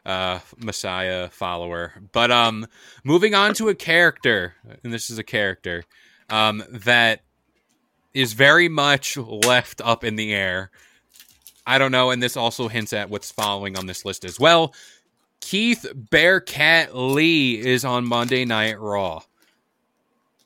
uh 0.06 0.38
Messiah 0.58 1.28
follower. 1.30 1.94
But 2.12 2.30
um 2.30 2.66
moving 3.02 3.34
on 3.34 3.54
to 3.54 3.68
a 3.70 3.74
character, 3.74 4.54
and 4.84 4.92
this 4.92 5.10
is 5.10 5.18
a 5.18 5.24
character 5.24 5.82
um 6.30 6.62
that 6.70 7.23
is 8.14 8.32
very 8.32 8.68
much 8.68 9.16
left 9.16 9.80
up 9.84 10.04
in 10.04 10.16
the 10.16 10.32
air. 10.32 10.70
I 11.66 11.78
don't 11.78 11.92
know, 11.92 12.10
and 12.10 12.22
this 12.22 12.36
also 12.36 12.68
hints 12.68 12.92
at 12.92 13.10
what's 13.10 13.30
following 13.30 13.76
on 13.76 13.86
this 13.86 14.04
list 14.04 14.24
as 14.24 14.38
well. 14.38 14.74
Keith 15.40 15.86
Bearcat 15.94 16.96
Lee 16.96 17.58
is 17.58 17.84
on 17.84 18.06
Monday 18.06 18.44
Night 18.44 18.78
Raw. 18.80 19.22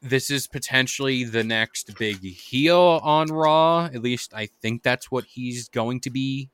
This 0.01 0.31
is 0.31 0.47
potentially 0.47 1.25
the 1.25 1.45
next 1.45 1.97
big 1.99 2.21
heel 2.21 3.01
on 3.03 3.29
Raw. 3.29 3.87
At 3.87 4.03
least 4.03 4.33
I 4.33 4.47
think 4.47 4.83
that's 4.83 5.11
what 5.11 5.25
he's 5.25 5.69
going 5.69 6.01
to 6.01 6.11
be 6.11 6.49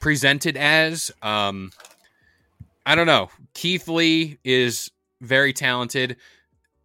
presented 0.00 0.56
as. 0.56 1.10
Um, 1.20 1.72
I 2.86 2.94
don't 2.94 3.06
know. 3.06 3.30
Keith 3.54 3.88
Lee 3.88 4.38
is 4.44 4.90
very 5.20 5.52
talented. 5.52 6.16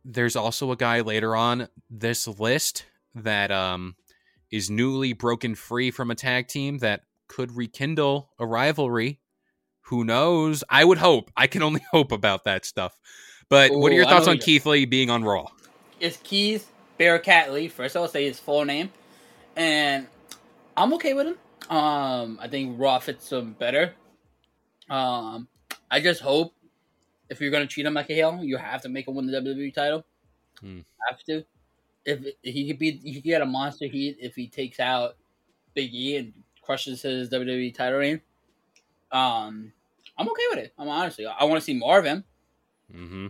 There's 0.04 0.36
also 0.36 0.72
a 0.72 0.76
guy 0.76 1.02
later 1.02 1.36
on 1.36 1.68
this 1.90 2.28
list 2.28 2.86
that 3.24 3.52
um, 3.52 3.96
is 4.52 4.70
newly 4.70 5.14
broken 5.14 5.56
free 5.56 5.92
from 5.92 6.12
a 6.12 6.16
tag 6.16 6.48
team 6.48 6.80
that 6.80 7.02
could 7.28 7.56
rekindle 7.56 8.32
a 8.40 8.46
rivalry. 8.46 9.20
Who 9.84 10.04
knows? 10.04 10.64
I 10.70 10.84
would 10.84 10.98
hope. 10.98 11.32
I 11.36 11.48
can 11.48 11.62
only 11.62 11.82
hope 11.92 12.12
about 12.12 12.46
that 12.46 12.66
stuff. 12.66 13.00
But 13.50 13.72
what 13.72 13.92
are 13.92 13.96
your 13.96 14.06
thoughts 14.06 14.28
on 14.28 14.38
Keith 14.40 14.66
Lee 14.66 14.86
being 14.86 15.10
on 15.10 15.24
Raw? 15.24 15.48
It's 16.00 16.18
Keith 16.18 16.70
Bearcat 16.98 17.54
Lee. 17.54 17.70
First, 17.70 17.96
I'll 17.96 18.08
say 18.08 18.26
his 18.26 18.40
full 18.40 18.66
name, 18.66 18.92
and 19.56 20.08
I'm 20.76 20.94
okay 20.96 21.14
with 21.14 21.28
him. 21.28 21.38
Um, 21.70 22.40
I 22.42 22.48
think 22.50 22.76
Raw 22.78 23.00
fits 23.00 23.32
him 23.32 23.56
better. 23.58 23.94
Um, 24.90 25.48
I 25.90 26.02
just 26.02 26.22
hope 26.22 26.54
if 27.30 27.40
you're 27.40 27.52
gonna 27.52 27.68
treat 27.68 27.86
him 27.86 27.94
like 27.94 28.10
a 28.10 28.14
heel, 28.14 28.40
you 28.42 28.58
have 28.58 28.82
to 28.82 28.90
make 28.90 29.08
him 29.08 29.16
win 29.16 29.28
the 29.28 29.40
WWE 29.40 29.74
title. 29.74 30.06
Hmm. 30.60 30.80
Have 31.10 31.24
to. 31.24 31.46
If 32.08 32.26
he 32.42 32.68
could 32.68 32.80
be, 32.80 32.92
he 33.04 33.16
could 33.16 33.24
get 33.24 33.42
a 33.42 33.46
monster 33.46 33.86
heat 33.86 34.18
if 34.22 34.34
he 34.34 34.48
takes 34.48 34.80
out 34.80 35.18
Big 35.74 35.94
E 35.94 36.16
and 36.16 36.34
crushes 36.62 37.02
his 37.02 37.30
WWE 37.30 37.76
title 37.76 38.00
reign. 38.00 38.22
Um, 39.12 39.74
I'm 40.18 40.30
okay 40.30 40.44
with 40.50 40.60
it. 40.60 40.74
I'm 40.80 40.88
honestly, 40.88 41.26
I 41.26 41.44
want 41.44 41.60
to 41.60 41.66
see 41.66 41.74
more 41.74 42.00
of 42.00 42.06
him. 42.06 42.24
Mm-hmm. 42.94 43.28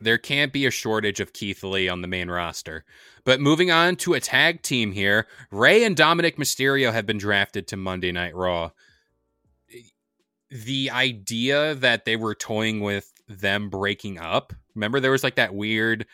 There 0.00 0.16
can't 0.16 0.52
be 0.52 0.64
a 0.64 0.70
shortage 0.70 1.20
of 1.20 1.34
Keith 1.34 1.62
Lee 1.62 1.88
on 1.88 2.00
the 2.00 2.08
main 2.08 2.30
roster. 2.30 2.84
But 3.24 3.40
moving 3.40 3.70
on 3.70 3.96
to 3.96 4.14
a 4.14 4.20
tag 4.20 4.62
team 4.62 4.92
here, 4.92 5.26
Rey 5.50 5.84
and 5.84 5.94
Dominik 5.94 6.36
Mysterio 6.36 6.92
have 6.92 7.04
been 7.04 7.18
drafted 7.18 7.66
to 7.68 7.76
Monday 7.76 8.10
Night 8.10 8.34
Raw. 8.34 8.70
The 10.50 10.90
idea 10.90 11.74
that 11.74 12.06
they 12.06 12.16
were 12.16 12.34
toying 12.34 12.80
with 12.80 13.12
them 13.28 13.68
breaking 13.68 14.18
up. 14.18 14.54
Remember, 14.74 14.98
there 14.98 15.10
was 15.10 15.24
like 15.24 15.36
that 15.36 15.54
weird, 15.54 16.06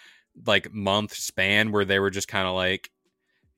like 0.46 0.72
month 0.72 1.14
span 1.14 1.72
where 1.72 1.84
they 1.84 1.98
were 1.98 2.10
just 2.10 2.28
kind 2.28 2.46
of 2.46 2.54
like, 2.54 2.90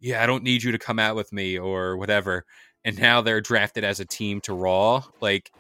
"Yeah, 0.00 0.22
I 0.22 0.26
don't 0.26 0.42
need 0.44 0.62
you 0.62 0.72
to 0.72 0.78
come 0.78 0.98
out 0.98 1.16
with 1.16 1.32
me" 1.32 1.58
or 1.58 1.96
whatever. 1.96 2.44
And 2.84 2.98
now 2.98 3.20
they're 3.20 3.40
drafted 3.40 3.82
as 3.84 3.98
a 3.98 4.04
team 4.04 4.40
to 4.42 4.54
Raw. 4.54 5.02
Like, 5.20 5.50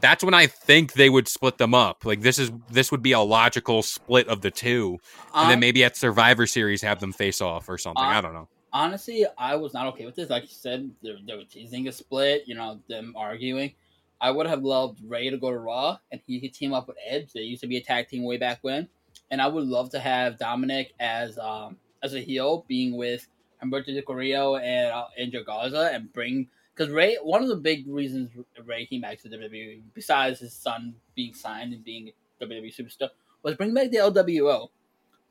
that's 0.00 0.22
when 0.22 0.34
I 0.34 0.46
think 0.46 0.92
they 0.92 1.10
would 1.10 1.26
split 1.26 1.58
them 1.58 1.74
up. 1.74 2.04
Like 2.04 2.20
this 2.20 2.38
is 2.38 2.52
this 2.70 2.92
would 2.92 3.02
be 3.02 3.12
a 3.12 3.20
logical 3.20 3.82
split 3.82 4.28
of 4.28 4.42
the 4.42 4.50
two, 4.50 4.98
and 5.34 5.50
then 5.50 5.54
Um, 5.56 5.60
maybe 5.60 5.82
at 5.82 5.96
Survivor 5.96 6.46
Series 6.46 6.82
have 6.82 7.00
them 7.00 7.12
face 7.12 7.40
off 7.40 7.68
or 7.68 7.78
something. 7.78 8.04
Uh, 8.04 8.08
I 8.08 8.20
don't 8.20 8.32
know. 8.34 8.48
honestly, 8.72 9.26
I 9.36 9.56
was 9.56 9.74
not 9.74 9.86
okay 9.88 10.06
with 10.06 10.14
this. 10.14 10.30
Like 10.30 10.44
you 10.44 10.48
said, 10.50 10.90
they, 11.02 11.16
they 11.26 11.34
were 11.34 11.44
teasing 11.44 11.88
a 11.88 11.92
split, 11.92 12.44
you 12.46 12.54
know, 12.54 12.78
them 12.88 13.14
arguing. 13.16 13.72
I 14.20 14.30
would 14.30 14.46
have 14.46 14.62
loved 14.62 15.00
Rey 15.04 15.30
to 15.30 15.36
go 15.36 15.50
to 15.50 15.58
Raw 15.58 15.98
and 16.12 16.20
he 16.26 16.40
could 16.40 16.52
team 16.54 16.72
up 16.72 16.86
with 16.88 16.96
Edge. 17.06 17.32
They 17.32 17.40
used 17.40 17.62
to 17.62 17.66
be 17.68 17.76
a 17.78 17.82
tag 17.82 18.08
team 18.08 18.24
way 18.24 18.36
back 18.36 18.58
when. 18.62 18.88
And 19.30 19.42
I 19.42 19.46
would 19.46 19.64
love 19.64 19.90
to 19.90 20.00
have 20.00 20.38
Dominic 20.38 20.94
as 20.98 21.38
um 21.38 21.76
as 22.02 22.14
a 22.14 22.20
heel, 22.20 22.64
being 22.68 22.96
with 22.96 23.26
Humberto 23.62 23.86
de 23.86 24.02
Carrillo 24.02 24.56
and 24.56 24.92
uh, 24.92 25.06
Angel 25.16 25.44
Garza, 25.44 25.90
and 25.92 26.12
bring 26.12 26.48
because 26.74 26.92
Rey. 26.92 27.16
One 27.22 27.42
of 27.42 27.48
the 27.48 27.56
big 27.56 27.86
reasons 27.88 28.30
Rey 28.64 28.86
came 28.86 29.00
back 29.00 29.20
to 29.22 29.28
the 29.28 29.36
WWE, 29.36 29.82
besides 29.94 30.40
his 30.40 30.52
son 30.52 30.94
being 31.14 31.34
signed 31.34 31.72
and 31.72 31.84
being 31.84 32.10
a 32.40 32.44
WWE 32.44 32.74
superstar, 32.74 33.10
was 33.42 33.56
bring 33.56 33.74
back 33.74 33.90
the 33.90 33.98
LWO. 33.98 34.68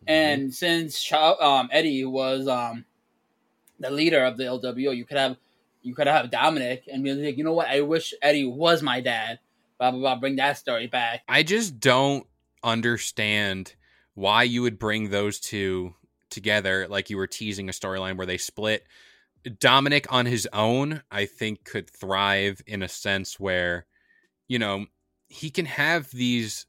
And 0.05 0.53
since 0.53 1.11
um, 1.11 1.69
Eddie 1.71 2.05
was 2.05 2.47
um, 2.47 2.85
the 3.79 3.89
leader 3.89 4.23
of 4.23 4.37
the 4.37 4.43
LWO, 4.43 4.95
you 4.95 5.05
could 5.05 5.17
have 5.17 5.37
you 5.81 5.95
could 5.95 6.07
have 6.07 6.29
Dominic 6.29 6.83
and 6.91 7.03
be 7.03 7.13
like, 7.13 7.37
you 7.37 7.43
know 7.43 7.53
what? 7.53 7.67
I 7.67 7.81
wish 7.81 8.13
Eddie 8.21 8.45
was 8.45 8.83
my 8.83 9.01
dad. 9.01 9.39
Blah 9.79 9.91
blah 9.91 9.99
blah. 9.99 10.15
Bring 10.19 10.35
that 10.35 10.57
story 10.57 10.87
back. 10.87 11.21
I 11.27 11.43
just 11.43 11.79
don't 11.79 12.27
understand 12.63 13.75
why 14.17 14.41
you 14.41 14.63
would 14.63 14.79
bring 14.79 15.11
those 15.11 15.39
two 15.39 15.93
together 16.31 16.87
like 16.89 17.11
you 17.11 17.17
were 17.17 17.27
teasing 17.27 17.69
a 17.69 17.71
storyline 17.71 18.17
where 18.17 18.25
they 18.25 18.39
split. 18.39 18.83
Dominic 19.59 20.11
on 20.11 20.25
his 20.25 20.47
own, 20.51 21.03
I 21.11 21.27
think, 21.27 21.63
could 21.63 21.87
thrive 21.87 22.59
in 22.65 22.81
a 22.81 22.87
sense 22.87 23.39
where, 23.39 23.85
you 24.47 24.57
know, 24.57 24.87
he 25.27 25.51
can 25.51 25.67
have 25.67 26.09
these 26.09 26.65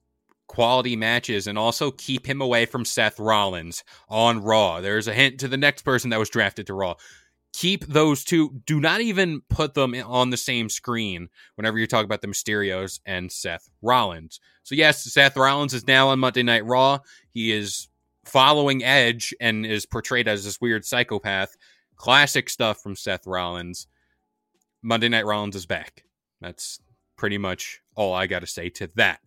quality 0.46 0.94
matches 0.94 1.46
and 1.46 1.58
also 1.58 1.90
keep 1.90 2.26
him 2.26 2.42
away 2.42 2.66
from 2.66 2.84
Seth 2.84 3.18
Rollins 3.18 3.82
on 4.10 4.42
Raw. 4.42 4.82
There's 4.82 5.08
a 5.08 5.14
hint 5.14 5.40
to 5.40 5.48
the 5.48 5.56
next 5.56 5.86
person 5.86 6.10
that 6.10 6.18
was 6.18 6.28
drafted 6.28 6.66
to 6.66 6.74
Raw. 6.74 6.96
Keep 7.58 7.86
those 7.86 8.22
two, 8.22 8.62
do 8.66 8.78
not 8.78 9.00
even 9.00 9.42
put 9.50 9.74
them 9.74 9.92
on 9.92 10.30
the 10.30 10.36
same 10.36 10.68
screen 10.68 11.28
whenever 11.56 11.76
you 11.76 11.88
talk 11.88 12.04
about 12.04 12.22
the 12.22 12.28
Mysterios 12.28 13.00
and 13.04 13.32
Seth 13.32 13.68
Rollins. 13.82 14.38
So, 14.62 14.76
yes, 14.76 15.02
Seth 15.12 15.36
Rollins 15.36 15.74
is 15.74 15.84
now 15.84 16.10
on 16.10 16.20
Monday 16.20 16.44
Night 16.44 16.64
Raw. 16.64 17.00
He 17.34 17.50
is 17.50 17.88
following 18.24 18.84
Edge 18.84 19.34
and 19.40 19.66
is 19.66 19.86
portrayed 19.86 20.28
as 20.28 20.44
this 20.44 20.60
weird 20.60 20.84
psychopath. 20.84 21.56
Classic 21.96 22.48
stuff 22.48 22.80
from 22.80 22.94
Seth 22.94 23.26
Rollins. 23.26 23.88
Monday 24.80 25.08
Night 25.08 25.26
Rollins 25.26 25.56
is 25.56 25.66
back. 25.66 26.04
That's 26.40 26.78
pretty 27.16 27.38
much 27.38 27.80
all 27.96 28.14
I 28.14 28.28
got 28.28 28.38
to 28.42 28.46
say 28.46 28.68
to 28.68 28.88
that. 28.94 29.18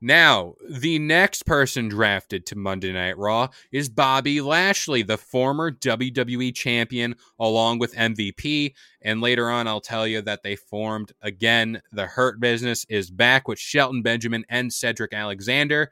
Now, 0.00 0.54
the 0.68 1.00
next 1.00 1.44
person 1.44 1.88
drafted 1.88 2.46
to 2.46 2.56
Monday 2.56 2.92
Night 2.92 3.18
Raw 3.18 3.48
is 3.72 3.88
Bobby 3.88 4.40
Lashley, 4.40 5.02
the 5.02 5.18
former 5.18 5.72
WWE 5.72 6.54
champion, 6.54 7.16
along 7.40 7.80
with 7.80 7.94
MVP. 7.94 8.74
And 9.02 9.20
later 9.20 9.50
on, 9.50 9.66
I'll 9.66 9.80
tell 9.80 10.06
you 10.06 10.22
that 10.22 10.44
they 10.44 10.54
formed 10.54 11.12
again. 11.20 11.82
The 11.90 12.06
Hurt 12.06 12.38
Business 12.38 12.86
is 12.88 13.10
back 13.10 13.48
with 13.48 13.58
Shelton 13.58 14.02
Benjamin 14.02 14.44
and 14.48 14.72
Cedric 14.72 15.12
Alexander. 15.12 15.90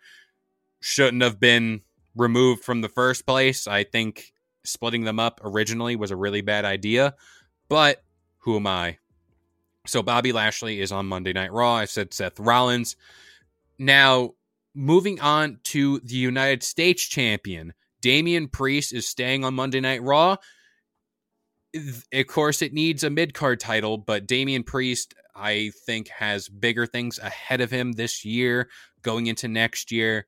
Shouldn't 0.81 1.23
have 1.23 1.41
been 1.41 1.81
removed 2.15 2.63
from 2.63 2.83
the 2.83 2.89
first 2.89 3.27
place. 3.27 3.67
I 3.67 3.83
think 3.83 4.33
splitting 4.63 5.05
them 5.05 5.19
up 5.19 5.41
originally 5.43 5.97
was 5.97 6.13
a 6.13 6.17
really 6.17 6.43
bad 6.43 6.65
idea, 6.65 7.15
but 7.69 8.03
who 8.39 8.57
am 8.57 8.67
I? 8.69 8.99
So 9.87 10.03
Bobby 10.03 10.33
Lashley 10.33 10.81
is 10.81 10.93
on 10.93 11.07
Monday 11.07 11.33
Night 11.33 11.53
Raw. 11.53 11.75
I 11.75 11.85
said 11.85 12.13
Seth 12.13 12.39
Rollins. 12.39 12.97
Now, 13.79 14.31
moving 14.75 15.21
on 15.21 15.59
to 15.65 16.01
the 16.01 16.17
United 16.17 16.63
States 16.63 17.03
champion, 17.03 17.75
Damian 18.01 18.49
Priest 18.49 18.93
is 18.93 19.07
staying 19.07 19.45
on 19.45 19.55
Monday 19.55 19.81
Night 19.81 20.03
Raw. 20.03 20.37
Of 22.13 22.27
course, 22.27 22.63
it 22.63 22.73
needs 22.73 23.05
a 23.05 23.11
mid 23.11 23.35
card 23.35 23.61
title, 23.61 23.99
but 23.99 24.27
Damian 24.27 24.63
Priest, 24.63 25.15
I 25.35 25.73
think, 25.85 26.09
has 26.09 26.49
bigger 26.49 26.87
things 26.87 27.19
ahead 27.19 27.61
of 27.61 27.71
him 27.71 27.93
this 27.93 28.25
year, 28.25 28.69
going 29.03 29.27
into 29.27 29.49
next 29.49 29.93
year. 29.93 30.27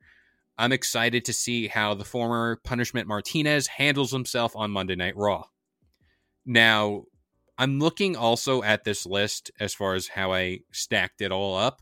I'm 0.58 0.72
excited 0.72 1.24
to 1.26 1.32
see 1.32 1.68
how 1.68 1.94
the 1.94 2.04
former 2.04 2.56
Punishment 2.64 3.06
Martinez 3.06 3.68
handles 3.68 4.10
himself 4.10 4.56
on 4.56 4.72
Monday 4.72 4.96
Night 4.96 5.16
Raw. 5.16 5.44
Now, 6.44 7.04
I'm 7.56 7.78
looking 7.78 8.16
also 8.16 8.62
at 8.62 8.84
this 8.84 9.06
list 9.06 9.50
as 9.60 9.72
far 9.72 9.94
as 9.94 10.08
how 10.08 10.32
I 10.32 10.60
stacked 10.72 11.20
it 11.20 11.30
all 11.30 11.56
up. 11.56 11.80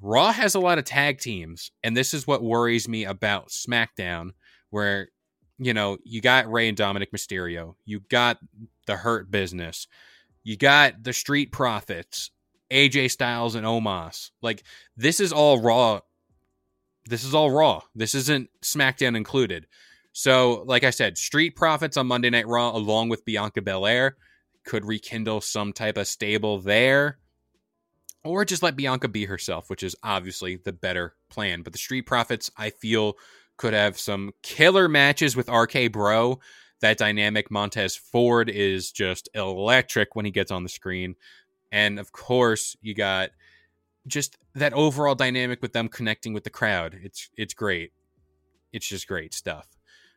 Raw 0.00 0.32
has 0.32 0.54
a 0.54 0.60
lot 0.60 0.78
of 0.78 0.84
tag 0.84 1.18
teams, 1.18 1.70
and 1.82 1.96
this 1.96 2.14
is 2.14 2.26
what 2.26 2.42
worries 2.42 2.88
me 2.88 3.04
about 3.04 3.48
SmackDown, 3.48 4.30
where 4.70 5.08
you 5.58 5.74
know 5.74 5.98
you 6.04 6.20
got 6.20 6.50
Rey 6.50 6.68
and 6.68 6.78
Dominik 6.78 7.10
Mysterio, 7.14 7.74
you 7.84 8.00
got 8.08 8.38
the 8.86 8.96
Hurt 8.96 9.30
Business, 9.30 9.88
you 10.44 10.56
got 10.56 11.02
the 11.02 11.12
Street 11.12 11.50
Profits, 11.50 12.30
AJ 12.70 13.10
Styles 13.10 13.54
and 13.54 13.66
Omos. 13.66 14.30
Like 14.40 14.62
this 14.96 15.18
is 15.20 15.32
all 15.32 15.60
Raw. 15.60 16.00
This 17.06 17.24
is 17.24 17.34
all 17.34 17.50
Raw. 17.50 17.82
This 17.94 18.14
isn't 18.14 18.50
SmackDown 18.62 19.16
included. 19.16 19.66
So, 20.12 20.64
like 20.66 20.84
I 20.84 20.90
said, 20.90 21.16
Street 21.16 21.56
Profits 21.56 21.96
on 21.96 22.06
Monday 22.06 22.30
Night 22.30 22.46
Raw, 22.46 22.76
along 22.76 23.08
with 23.08 23.24
Bianca 23.24 23.62
Belair, 23.62 24.16
could 24.64 24.84
rekindle 24.84 25.40
some 25.40 25.72
type 25.72 25.96
of 25.96 26.06
stable 26.06 26.60
there 26.60 27.18
or 28.24 28.44
just 28.44 28.62
let 28.62 28.76
Bianca 28.76 29.08
be 29.08 29.24
herself, 29.24 29.70
which 29.70 29.82
is 29.82 29.96
obviously 30.02 30.56
the 30.56 30.72
better 30.72 31.14
plan. 31.30 31.62
But 31.62 31.72
the 31.72 31.78
Street 31.78 32.02
Profits, 32.02 32.50
I 32.56 32.70
feel, 32.70 33.14
could 33.56 33.74
have 33.74 33.98
some 33.98 34.32
killer 34.42 34.88
matches 34.88 35.36
with 35.36 35.48
RK 35.48 35.92
Bro. 35.92 36.40
That 36.80 36.98
dynamic 36.98 37.50
Montez 37.50 37.96
Ford 37.96 38.48
is 38.48 38.92
just 38.92 39.28
electric 39.34 40.14
when 40.14 40.24
he 40.24 40.30
gets 40.30 40.50
on 40.50 40.62
the 40.62 40.68
screen. 40.68 41.16
And 41.72 41.98
of 41.98 42.12
course, 42.12 42.76
you 42.80 42.94
got 42.94 43.30
just 44.06 44.38
that 44.54 44.72
overall 44.72 45.14
dynamic 45.14 45.60
with 45.60 45.72
them 45.72 45.88
connecting 45.88 46.32
with 46.32 46.44
the 46.44 46.50
crowd. 46.50 46.98
It's 47.02 47.30
it's 47.36 47.54
great. 47.54 47.92
It's 48.72 48.86
just 48.86 49.08
great 49.08 49.34
stuff. 49.34 49.66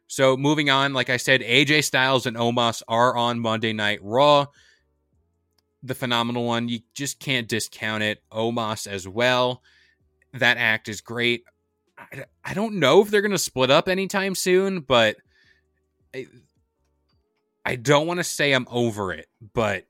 So 0.08 0.36
moving 0.36 0.70
on, 0.70 0.93
like 0.93 1.10
I 1.10 1.17
said, 1.17 1.41
AJ 1.41 1.86
Styles 1.86 2.25
and 2.25 2.36
Omos 2.36 2.84
are 2.88 3.15
on 3.15 3.39
Monday 3.39 3.74
Night 3.74 4.00
Raw. 4.01 4.48
The 5.83 5.95
phenomenal 5.95 6.45
one, 6.45 6.69
you 6.69 6.81
just 6.93 7.19
can't 7.19 7.47
discount 7.47 8.03
it. 8.03 8.21
Omos 8.31 8.88
as 8.88 9.07
well. 9.07 9.63
That 10.33 10.57
act 10.57 10.88
is 10.88 11.01
great. 11.01 11.43
I, 11.97 12.25
I 12.43 12.53
don't 12.53 12.75
know 12.75 13.01
if 13.01 13.09
they're 13.09 13.21
going 13.21 13.31
to 13.31 13.38
split 13.38 13.71
up 13.71 13.88
anytime 13.88 14.35
soon, 14.35 14.81
but 14.81 15.17
I, 16.15 16.27
I 17.65 17.75
don't 17.75 18.07
want 18.07 18.19
to 18.19 18.23
say 18.23 18.53
I'm 18.53 18.67
over 18.69 19.11
it, 19.11 19.27
but 19.53 19.85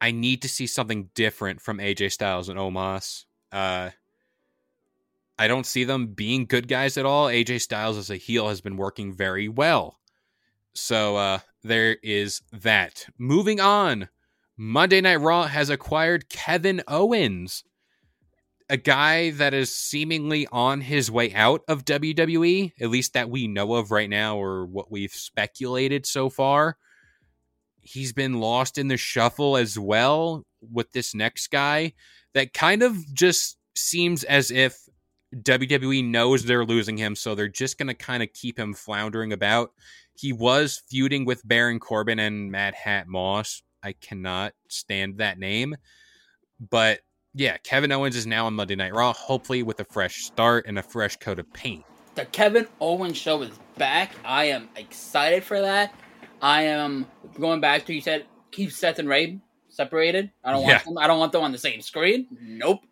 I 0.00 0.10
need 0.10 0.42
to 0.42 0.48
see 0.48 0.66
something 0.66 1.10
different 1.14 1.60
from 1.60 1.78
AJ 1.78 2.12
Styles 2.12 2.48
and 2.48 2.58
Omos. 2.58 3.24
Uh, 3.50 3.90
I 5.38 5.48
don't 5.48 5.66
see 5.66 5.84
them 5.84 6.08
being 6.08 6.46
good 6.46 6.68
guys 6.68 6.96
at 6.96 7.06
all. 7.06 7.28
AJ 7.28 7.62
Styles 7.62 7.96
as 7.96 8.10
a 8.10 8.16
heel 8.16 8.48
has 8.48 8.60
been 8.60 8.76
working 8.76 9.12
very 9.12 9.48
well. 9.48 9.98
So 10.74 11.16
uh, 11.16 11.38
there 11.62 11.96
is 12.02 12.42
that. 12.52 13.06
Moving 13.18 13.60
on, 13.60 14.08
Monday 14.56 15.00
Night 15.00 15.16
Raw 15.16 15.46
has 15.46 15.68
acquired 15.68 16.28
Kevin 16.28 16.82
Owens, 16.86 17.64
a 18.70 18.76
guy 18.76 19.30
that 19.30 19.52
is 19.52 19.74
seemingly 19.74 20.46
on 20.52 20.80
his 20.80 21.10
way 21.10 21.34
out 21.34 21.62
of 21.66 21.84
WWE, 21.84 22.72
at 22.80 22.88
least 22.88 23.14
that 23.14 23.28
we 23.28 23.48
know 23.48 23.74
of 23.74 23.90
right 23.90 24.08
now, 24.08 24.36
or 24.36 24.64
what 24.64 24.92
we've 24.92 25.12
speculated 25.12 26.06
so 26.06 26.30
far. 26.30 26.76
He's 27.80 28.12
been 28.12 28.40
lost 28.40 28.78
in 28.78 28.88
the 28.88 28.96
shuffle 28.96 29.56
as 29.56 29.78
well 29.78 30.46
with 30.72 30.92
this 30.92 31.14
next 31.14 31.48
guy 31.48 31.92
that 32.32 32.54
kind 32.54 32.82
of 32.82 32.96
just 33.12 33.58
seems 33.74 34.22
as 34.24 34.50
if 34.50 34.78
WWE 35.34 36.04
knows 36.04 36.44
they're 36.44 36.64
losing 36.64 36.96
him, 36.96 37.16
so 37.16 37.34
they're 37.34 37.48
just 37.48 37.76
going 37.76 37.88
to 37.88 37.94
kind 37.94 38.22
of 38.22 38.32
keep 38.32 38.58
him 38.58 38.72
floundering 38.72 39.32
about. 39.32 39.72
He 40.14 40.32
was 40.32 40.80
feuding 40.88 41.24
with 41.24 41.46
Baron 41.46 41.80
Corbin 41.80 42.20
and 42.20 42.52
Madcap 42.52 43.08
Moss. 43.08 43.62
I 43.84 43.92
cannot 43.92 44.54
stand 44.68 45.18
that 45.18 45.38
name. 45.38 45.76
But 46.70 47.00
yeah, 47.34 47.58
Kevin 47.58 47.92
Owens 47.92 48.16
is 48.16 48.26
now 48.26 48.46
on 48.46 48.54
Monday 48.54 48.76
Night 48.76 48.94
Raw, 48.94 49.12
hopefully 49.12 49.62
with 49.62 49.78
a 49.80 49.84
fresh 49.84 50.24
start 50.24 50.66
and 50.66 50.78
a 50.78 50.82
fresh 50.82 51.16
coat 51.16 51.38
of 51.38 51.52
paint. 51.52 51.84
The 52.14 52.24
Kevin 52.26 52.66
Owens 52.80 53.16
show 53.16 53.42
is 53.42 53.50
back. 53.76 54.12
I 54.24 54.44
am 54.44 54.68
excited 54.76 55.42
for 55.42 55.60
that. 55.60 55.94
I 56.40 56.62
am 56.62 57.06
going 57.38 57.60
back 57.60 57.86
to 57.86 57.94
you 57.94 58.00
said 58.00 58.26
keep 58.50 58.70
Seth 58.70 58.98
and 58.98 59.08
Rey 59.08 59.40
separated. 59.68 60.30
I 60.44 60.52
don't 60.52 60.62
want 60.62 60.84
them. 60.84 60.98
I 60.98 61.06
don't 61.06 61.18
want 61.18 61.32
them 61.32 61.42
on 61.42 61.52
the 61.52 61.58
same 61.58 61.80
screen. 61.80 62.26
Nope. 62.40 62.80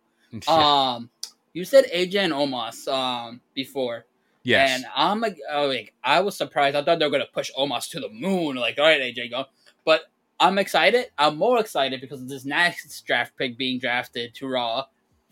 Yeah. 0.49 0.95
Um, 0.95 1.11
you 1.53 1.67
said 1.67 1.85
AJ 1.95 2.15
and 2.17 2.33
Omos 2.33 2.89
um 2.91 3.43
before, 3.53 4.07
yes. 4.45 4.71
and 4.71 4.87
I'm 4.97 5.21
like, 5.21 5.37
like 5.55 5.93
I 6.03 6.21
was 6.21 6.39
surprised. 6.39 6.75
I 6.75 6.83
thought 6.83 6.99
they 6.99 7.05
were 7.05 7.11
gonna 7.11 7.27
push 7.31 7.51
Omos 7.53 7.91
to 7.91 8.01
the 8.01 8.09
moon. 8.09 8.57
Like, 8.57 8.79
all 8.79 8.87
right, 8.87 8.99
AJ, 8.99 9.29
go. 9.29 9.45
But 9.85 10.05
I'm 10.43 10.59
excited. 10.59 11.07
I'm 11.17 11.37
more 11.37 11.61
excited 11.61 12.01
because 12.01 12.21
of 12.21 12.29
this 12.29 12.45
next 12.45 13.07
draft 13.07 13.37
pick 13.39 13.57
being 13.57 13.79
drafted 13.79 14.35
to 14.35 14.49
Raw, 14.49 14.87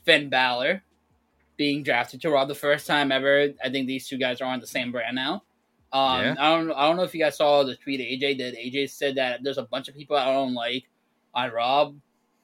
Finn 0.05 0.29
Balor 0.29 0.83
being 1.57 1.83
drafted 1.83 2.23
to 2.23 2.31
Raw 2.31 2.45
the 2.45 2.55
first 2.55 2.87
time 2.87 3.11
ever. 3.11 3.49
I 3.63 3.69
think 3.71 3.89
these 3.89 4.07
two 4.09 4.19
guys 4.19 4.41
are 4.41 4.45
on 4.51 4.61
the 4.61 4.67
same 4.69 4.93
brand 4.93 5.17
now. 5.17 5.43
Um, 5.93 6.21
Yeah. 6.21 6.35
I 6.39 6.57
don't, 6.57 6.71
I 6.71 6.87
don't 6.87 6.97
know 6.97 7.03
if 7.03 7.13
you 7.13 7.21
guys 7.21 7.37
saw 7.37 7.65
the 7.65 7.75
tweet 7.75 8.01
AJ 8.01 8.39
did. 8.39 8.55
AJ 8.55 8.91
said 8.91 9.17
that 9.17 9.43
there's 9.43 9.59
a 9.59 9.65
bunch 9.65 9.89
of 9.89 9.97
people 9.97 10.17
I 10.17 10.27
don't 10.27 10.55
like 10.55 10.85
on 11.35 11.51
Raw, 11.51 11.93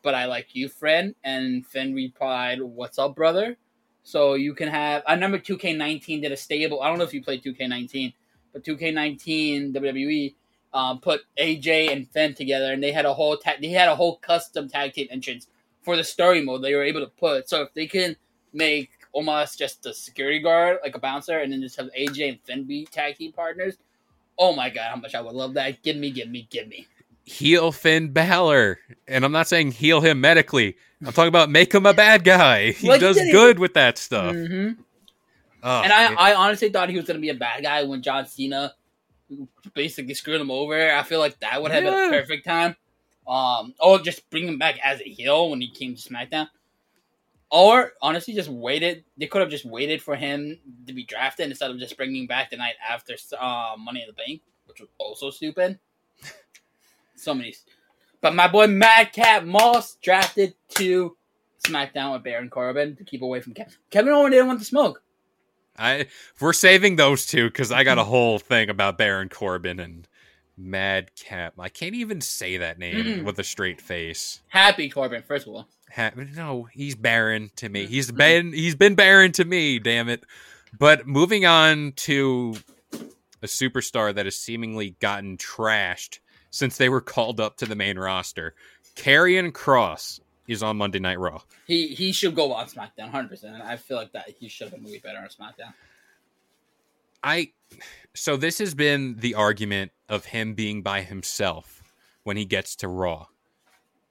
but 0.03 0.17
I 0.17 0.25
like 0.27 0.49
you, 0.55 0.69
friend. 0.69 1.15
And 1.23 1.65
Finn 1.65 1.95
replied, 1.95 2.61
"What's 2.61 2.99
up, 2.99 3.15
brother?" 3.15 3.57
So 4.03 4.35
you 4.35 4.55
can 4.55 4.69
have. 4.69 5.05
I 5.07 5.15
remember 5.15 5.39
2K19 5.39 6.21
did 6.21 6.33
a 6.33 6.37
stable. 6.37 6.83
I 6.83 6.89
don't 6.89 6.99
know 6.99 7.05
if 7.05 7.15
you 7.15 7.23
played 7.23 7.45
2K19, 7.45 8.13
but 8.53 8.65
2K19 8.65 9.73
WWE 9.73 10.35
um, 10.77 11.01
put 11.01 11.23
AJ 11.39 11.91
and 11.93 12.07
Finn 12.09 12.35
together, 12.35 12.73
and 12.73 12.83
they 12.83 12.93
had 12.93 13.07
a 13.07 13.15
whole 13.15 13.37
tag. 13.37 13.61
they 13.63 13.69
had 13.69 13.89
a 13.89 13.97
whole 13.97 14.17
custom 14.19 14.69
tag 14.69 14.93
team 14.93 15.09
entrance 15.11 15.47
for 15.83 15.97
the 15.97 16.05
story 16.05 16.43
mode. 16.45 16.63
They 16.63 16.75
were 16.75 16.83
able 16.85 17.01
to 17.01 17.07
put. 17.07 17.49
So 17.49 17.63
if 17.63 17.73
they 17.75 17.87
can 17.87 18.15
make 18.53 18.91
almost 19.13 19.59
just 19.59 19.87
a 19.87 19.95
security 19.95 20.41
guard, 20.41 20.79
like 20.83 20.95
a 20.95 20.99
bouncer, 20.99 21.39
and 21.39 21.51
then 21.53 21.63
just 21.63 21.77
have 21.79 21.89
AJ 21.99 22.29
and 22.29 22.41
Finn 22.45 22.65
be 22.65 22.85
tag 22.85 23.17
team 23.17 23.33
partners. 23.33 23.77
Oh 24.39 24.55
my 24.55 24.69
god, 24.69 24.91
how 24.91 24.97
much 24.97 25.15
I 25.15 25.21
would 25.23 25.35
love 25.35 25.55
that! 25.55 25.83
Give 25.83 25.97
me, 25.97 26.11
give 26.11 26.29
me, 26.29 26.47
give 26.51 26.69
me. 26.69 26.87
Heal 27.25 27.73
Finn 27.73 28.13
Balor. 28.13 28.79
And 29.09 29.25
I'm 29.25 29.33
not 29.33 29.49
saying 29.49 29.73
heal 29.73 30.01
him 30.01 30.21
medically. 30.21 30.77
I'm 31.05 31.13
talking 31.13 31.29
about 31.29 31.51
make 31.51 31.75
him 31.75 31.85
a 31.87 31.95
bad 31.95 32.23
guy. 32.23 32.71
He 32.73 32.87
Like, 32.89 33.01
does 33.01 33.19
he- 33.19 33.33
good 33.33 33.59
with 33.59 33.75
that 33.75 33.99
stuff. 33.99 34.35
hmm 34.35 34.73
Oh, 35.63 35.81
And 35.83 35.93
I, 35.93 36.13
it- 36.13 36.17
I 36.19 36.35
honestly 36.35 36.69
thought 36.69 36.91
he 36.91 36.97
was 36.97 37.07
gonna 37.07 37.19
be 37.19 37.31
a 37.31 37.35
bad 37.35 37.63
guy 37.65 37.83
when 37.85 38.03
John 38.03 38.27
Cena 38.27 38.75
basically 39.75 40.15
screwed 40.15 40.41
him 40.41 40.51
over. 40.51 40.91
I 40.93 41.03
feel 41.03 41.19
like 41.19 41.39
that 41.41 41.61
would 41.63 41.71
have 41.73 41.85
been 41.85 41.93
Yeah. 41.93 42.09
a 42.09 42.11
perfect 42.11 42.45
time. 42.47 42.77
Um, 43.27 43.75
or 43.81 43.99
just 43.99 44.29
bring 44.31 44.47
him 44.47 44.59
back 44.59 44.79
as 44.85 45.01
a 45.01 45.05
heel 45.05 45.51
when 45.51 45.61
he 45.61 45.69
came 45.69 45.97
to 45.97 46.01
SmackDown. 46.01 46.49
Or 47.51 47.93
honestly, 48.03 48.35
just 48.35 48.49
waited. 48.49 49.05
They 49.17 49.27
could 49.27 49.41
have 49.41 49.51
just 49.51 49.65
waited 49.65 50.03
for 50.03 50.17
him 50.17 50.59
to 50.87 50.93
be 50.93 51.05
drafted 51.05 51.49
instead 51.49 51.71
of 51.71 51.79
just 51.79 51.97
bringing 51.97 52.27
back 52.27 52.51
the 52.51 52.57
night 52.57 52.75
after 52.89 53.15
uh, 53.39 53.75
Money 53.79 54.03
in 54.03 54.07
the 54.09 54.13
Bank, 54.13 54.43
which 54.67 54.81
was 54.81 54.89
also 54.99 55.31
stupid. 55.31 55.79
so 57.17 57.35
many, 57.35 57.55
but 58.21 58.35
my 58.35 58.49
boy 58.49 58.67
Madcap 58.67 59.45
Moss 59.45 59.97
drafted 59.97 60.55
to 60.71 61.17
SmackDown 61.65 62.13
with 62.13 62.25
Baron 62.25 62.51
Corbin 62.51 62.97
to 62.97 63.05
keep 63.05 63.23
away 63.23 63.41
from 63.41 63.55
Kevin. 63.55 63.73
Kevin 63.91 64.13
Owens 64.13 64.33
didn't 64.33 64.47
want 64.49 64.59
to 64.59 64.65
smoke. 64.65 65.03
I 65.79 66.07
we're 66.41 66.53
saving 66.53 66.97
those 66.97 67.27
two 67.27 67.49
because 67.49 67.73
I 67.73 67.85
got 67.85 67.99
a 67.99 68.05
whole 68.05 68.39
thing 68.39 68.71
about 68.71 68.99
Baron 68.99 69.29
Corbin 69.29 69.81
and 69.81 70.09
Madcap. 70.57 71.55
I 71.59 71.69
can't 71.69 71.95
even 71.95 72.21
say 72.21 72.57
that 72.59 72.79
name 72.79 73.05
Mm-mm. 73.05 73.25
with 73.25 73.39
a 73.39 73.45
straight 73.45 73.81
face. 73.81 74.41
Happy 74.49 74.89
Corbin, 74.89 75.23
first 75.23 75.47
of 75.47 75.55
all. 75.55 75.69
Ha- 75.95 76.13
no, 76.35 76.69
he's 76.73 76.95
Baron 76.95 77.51
to 77.57 77.69
me. 77.69 77.85
Mm-hmm. 77.85 77.93
He's 77.93 78.11
been 78.13 78.53
he's 78.53 78.75
been 78.75 78.95
Baron 78.95 79.33
to 79.33 79.45
me. 79.45 79.79
Damn 79.79 80.09
it! 80.09 80.25
But 80.79 81.07
moving 81.07 81.47
on 81.47 81.93
to 81.97 82.57
a 83.43 83.47
superstar 83.47 84.15
that 84.15 84.27
has 84.27 84.37
seemingly 84.37 84.97
gotten 85.01 85.37
trashed 85.37 86.19
since 86.51 86.77
they 86.77 86.89
were 86.89 87.01
called 87.03 87.41
up 87.41 87.59
to 87.59 87.67
the 87.67 87.77
main 87.77 87.99
roster. 87.99 88.55
Karrion 88.97 89.53
Kross 89.53 90.21
is 90.47 90.63
on 90.63 90.77
Monday 90.77 90.99
Night 90.99 91.19
Raw. 91.19 91.41
He 91.67 91.89
he 91.89 92.13
should 92.13 92.35
go 92.35 92.53
on 92.53 92.67
SmackDown, 92.67 93.11
hundred 93.11 93.31
percent. 93.31 93.63
I 93.63 93.77
feel 93.77 93.97
like 93.97 94.13
that 94.13 94.31
he 94.39 94.49
should 94.49 94.69
have 94.69 94.83
been 94.83 94.91
way 94.91 94.99
better 94.99 95.19
on 95.19 95.29
SmackDown. 95.29 95.73
I 97.23 97.53
so 98.15 98.37
this 98.37 98.59
has 98.59 98.75
been 98.75 99.17
the 99.19 99.35
argument 99.35 99.93
of 100.09 100.27
him 100.27 100.55
being 100.55 100.83
by 100.83 101.03
himself 101.03 101.83
when 102.23 102.37
he 102.37 102.45
gets 102.45 102.77
to 102.77 102.89
Raw. 102.89 103.27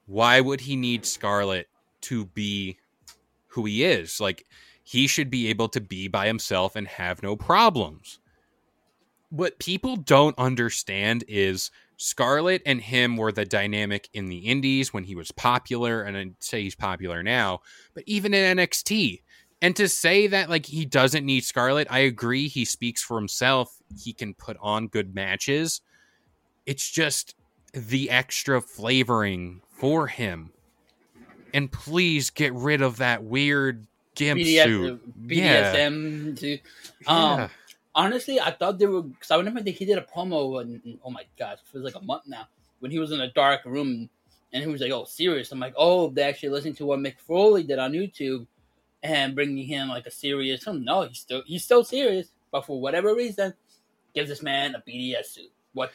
Why 0.06 0.42
would 0.42 0.62
he 0.62 0.76
need 0.76 1.06
Scarlett 1.06 1.68
to 2.02 2.26
be 2.26 2.78
who 3.48 3.66
he 3.66 3.84
is? 3.84 4.20
Like 4.20 4.46
he 4.84 5.08
should 5.08 5.30
be 5.30 5.48
able 5.48 5.70
to 5.70 5.82
be 5.82 6.08
by 6.08 6.28
himself 6.28 6.76
and 6.76 6.88
have 6.88 7.24
no 7.24 7.36
problems. 7.36 8.20
What 9.30 9.60
people 9.60 9.96
don't 9.96 10.38
understand 10.38 11.24
is 11.28 11.72
Scarlett 11.98 12.62
and 12.66 12.82
him 12.82 13.18
were 13.18 13.32
the 13.32 13.46
dynamic 13.46 14.10
in 14.14 14.28
the 14.28 14.40
indies 14.40 14.94
when 14.94 15.06
he 15.06 15.16
was 15.16 15.32
popular, 15.32 16.02
and 16.04 16.18
I'd 16.18 16.44
say 16.44 16.64
he's 16.64 16.76
popular 16.76 17.24
now, 17.24 17.62
but 17.94 18.04
even 18.06 18.34
in 18.34 18.58
NXT. 18.58 19.22
And 19.62 19.76
to 19.78 19.88
say 19.88 20.28
that 20.28 20.50
like 20.50 20.66
he 20.66 20.86
doesn't 20.86 21.26
need 21.26 21.44
Scarlett, 21.44 21.88
I 21.90 22.00
agree. 22.00 22.48
He 22.48 22.66
speaks 22.66 23.02
for 23.02 23.18
himself. 23.18 23.76
He 23.98 24.14
can 24.14 24.34
put 24.34 24.58
on 24.62 24.88
good 24.88 25.16
matches. 25.16 25.82
It's 26.66 26.90
just 26.90 27.36
the 27.74 28.10
extra 28.10 28.62
flavoring 28.62 29.62
for 29.70 30.08
him. 30.08 30.52
And 31.54 31.72
please 31.72 32.30
get 32.30 32.54
rid 32.54 32.82
of 32.82 32.98
that 32.98 33.24
weird 33.24 33.88
gimp 34.16 34.42
suit. 34.44 35.02
Yeah. 35.28 35.74
BDSM 35.74 36.40
too. 36.40 36.60
Um, 37.08 37.40
Yeah. 37.40 37.48
Honestly, 37.96 38.40
I 38.40 38.52
thought 38.52 38.78
they 38.78 38.86
were 38.86 39.02
because 39.02 39.32
I 39.32 39.38
remember 39.38 39.62
that 39.62 39.72
he 39.72 39.86
did 39.86 39.98
a 39.98 40.02
promo. 40.02 40.62
And, 40.62 41.00
oh 41.04 41.10
my 41.10 41.24
gosh, 41.40 41.58
it 41.74 41.74
was 41.74 41.84
like 41.84 42.02
a 42.02 42.06
month 42.06 42.24
now 42.28 42.48
when 42.80 42.92
he 42.92 43.00
was 43.00 43.12
in 43.12 43.22
a 43.22 43.32
dark 43.32 43.66
room 43.66 44.10
and 44.54 44.64
he 44.64 44.70
was 44.70 44.82
like, 44.82 44.92
"Oh, 44.92 45.06
serious." 45.06 45.52
I'm 45.52 45.60
like, 45.60 45.74
"Oh, 45.78 46.10
they 46.10 46.24
actually 46.24 46.50
listened 46.50 46.78
to 46.78 46.86
what 46.86 47.00
Mick 47.00 47.20
Foley 47.20 47.64
did 47.64 47.80
on 47.80 47.94
YouTube 47.94 48.46
and 49.02 49.36
bringing 49.36 49.66
him 49.66 49.88
like 49.90 50.06
a 50.06 50.12
serious." 50.12 50.68
Oh, 50.68 50.74
no, 50.74 51.04
he's 51.04 51.20
still 51.20 51.44
he's 51.46 51.64
still 51.64 51.84
serious, 51.84 52.30
but 52.52 52.66
for 52.66 52.80
whatever 52.80 53.16
reason, 53.16 53.54
gives 54.14 54.30
this 54.30 54.44
man 54.44 54.76
a 54.76 54.80
BDS 54.80 55.26
suit. 55.26 55.52
What 55.74 55.92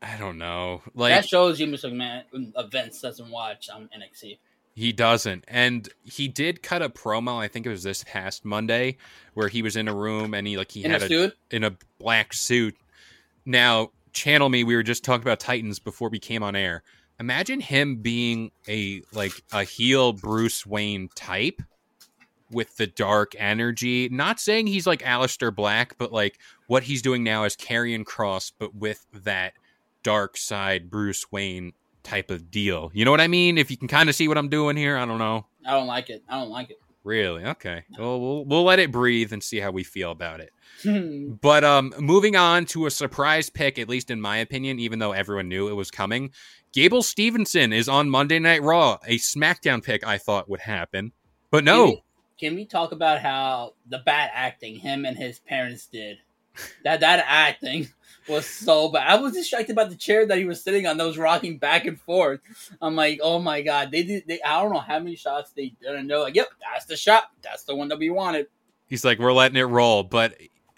I 0.00 0.16
don't 0.16 0.38
know. 0.38 0.82
Like 0.94 1.12
that 1.12 1.28
shows 1.28 1.60
you, 1.60 1.66
Mr. 1.68 1.92
Man, 1.92 2.24
events 2.56 3.00
doesn't 3.00 3.30
watch 3.30 3.68
on 3.70 3.88
NXT. 3.96 4.38
He 4.74 4.92
doesn't. 4.92 5.44
And 5.48 5.88
he 6.02 6.28
did 6.28 6.62
cut 6.62 6.80
a 6.82 6.88
promo, 6.88 7.38
I 7.38 7.48
think 7.48 7.66
it 7.66 7.68
was 7.68 7.82
this 7.82 8.04
past 8.04 8.44
Monday, 8.44 8.96
where 9.34 9.48
he 9.48 9.60
was 9.62 9.76
in 9.76 9.86
a 9.88 9.94
room 9.94 10.32
and 10.34 10.46
he 10.46 10.56
like 10.56 10.70
he 10.72 10.84
In 10.84 10.90
had 10.90 11.02
a, 11.02 11.08
suit? 11.08 11.36
in 11.50 11.64
a 11.64 11.76
black 11.98 12.32
suit. 12.32 12.74
Now, 13.44 13.90
channel 14.12 14.48
me, 14.48 14.64
we 14.64 14.74
were 14.74 14.82
just 14.82 15.04
talking 15.04 15.22
about 15.22 15.40
Titans 15.40 15.78
before 15.78 16.08
we 16.08 16.18
came 16.18 16.42
on 16.42 16.56
air. 16.56 16.82
Imagine 17.20 17.60
him 17.60 17.96
being 17.96 18.50
a 18.66 19.02
like 19.12 19.32
a 19.52 19.64
heel 19.64 20.12
Bruce 20.12 20.64
Wayne 20.64 21.10
type 21.14 21.60
with 22.50 22.76
the 22.76 22.86
dark 22.86 23.34
energy. 23.38 24.08
Not 24.10 24.40
saying 24.40 24.66
he's 24.66 24.86
like 24.86 25.02
Aleister 25.02 25.54
Black, 25.54 25.96
but 25.98 26.12
like 26.12 26.38
what 26.66 26.82
he's 26.84 27.02
doing 27.02 27.22
now 27.22 27.44
is 27.44 27.56
Karrion 27.56 28.04
Kross, 28.04 28.52
but 28.58 28.74
with 28.74 29.04
that 29.12 29.52
dark 30.02 30.36
side 30.36 30.90
Bruce 30.90 31.30
Wayne 31.30 31.74
type 32.02 32.30
of 32.30 32.50
deal. 32.50 32.90
You 32.94 33.04
know 33.04 33.10
what 33.10 33.20
I 33.20 33.28
mean? 33.28 33.58
If 33.58 33.70
you 33.70 33.76
can 33.76 33.88
kind 33.88 34.08
of 34.08 34.14
see 34.14 34.28
what 34.28 34.38
I'm 34.38 34.48
doing 34.48 34.76
here, 34.76 34.96
I 34.96 35.04
don't 35.04 35.18
know. 35.18 35.46
I 35.66 35.72
don't 35.72 35.86
like 35.86 36.10
it. 36.10 36.22
I 36.28 36.40
don't 36.40 36.50
like 36.50 36.70
it. 36.70 36.78
Really? 37.04 37.44
Okay. 37.44 37.82
Well, 37.98 38.20
we'll 38.20 38.44
we'll 38.44 38.64
let 38.64 38.78
it 38.78 38.92
breathe 38.92 39.32
and 39.32 39.42
see 39.42 39.58
how 39.58 39.72
we 39.72 39.82
feel 39.82 40.10
about 40.10 40.40
it. 40.40 40.52
But 41.40 41.64
um, 41.64 41.92
moving 41.98 42.36
on 42.36 42.64
to 42.66 42.86
a 42.86 42.90
surprise 42.90 43.50
pick, 43.50 43.78
at 43.78 43.88
least 43.88 44.10
in 44.10 44.20
my 44.20 44.38
opinion, 44.38 44.78
even 44.78 44.98
though 44.98 45.12
everyone 45.12 45.48
knew 45.48 45.68
it 45.68 45.74
was 45.74 45.90
coming, 45.90 46.30
Gable 46.72 47.02
Stevenson 47.02 47.72
is 47.72 47.88
on 47.88 48.08
Monday 48.08 48.38
Night 48.38 48.62
Raw. 48.62 48.98
A 49.06 49.18
SmackDown 49.18 49.82
pick 49.82 50.06
I 50.06 50.18
thought 50.18 50.48
would 50.48 50.60
happen, 50.60 51.12
but 51.50 51.64
no. 51.64 51.84
Can 51.84 51.90
we, 51.90 52.02
can 52.38 52.54
we 52.54 52.64
talk 52.66 52.92
about 52.92 53.20
how 53.20 53.74
the 53.86 53.98
bad 53.98 54.30
acting 54.32 54.76
him 54.76 55.04
and 55.04 55.16
his 55.16 55.40
parents 55.40 55.86
did? 55.86 56.18
That 56.84 57.00
that 57.00 57.24
acting 57.26 57.88
was 58.28 58.46
so 58.46 58.88
bad. 58.88 59.08
I 59.08 59.20
was 59.20 59.32
distracted 59.32 59.76
by 59.76 59.84
the 59.84 59.96
chair 59.96 60.26
that 60.26 60.38
he 60.38 60.44
was 60.44 60.62
sitting 60.62 60.86
on 60.86 60.96
that 60.96 61.04
was 61.04 61.18
rocking 61.18 61.58
back 61.58 61.86
and 61.86 62.00
forth. 62.00 62.40
I'm 62.80 62.96
like, 62.96 63.20
oh 63.22 63.38
my 63.38 63.62
god, 63.62 63.90
they 63.90 64.02
did. 64.02 64.24
They, 64.26 64.40
I 64.42 64.62
don't 64.62 64.72
know 64.72 64.80
how 64.80 64.98
many 64.98 65.16
shots 65.16 65.52
they 65.52 65.74
did, 65.80 65.94
and 65.94 66.08
they're 66.08 66.18
like, 66.18 66.34
yep, 66.34 66.48
that's 66.60 66.86
the 66.86 66.96
shot. 66.96 67.24
That's 67.42 67.64
the 67.64 67.74
one 67.74 67.88
that 67.88 67.98
we 67.98 68.10
wanted. 68.10 68.46
He's 68.86 69.04
like, 69.04 69.18
we're 69.18 69.32
letting 69.32 69.56
it 69.56 69.62
roll. 69.62 70.02
But 70.02 70.34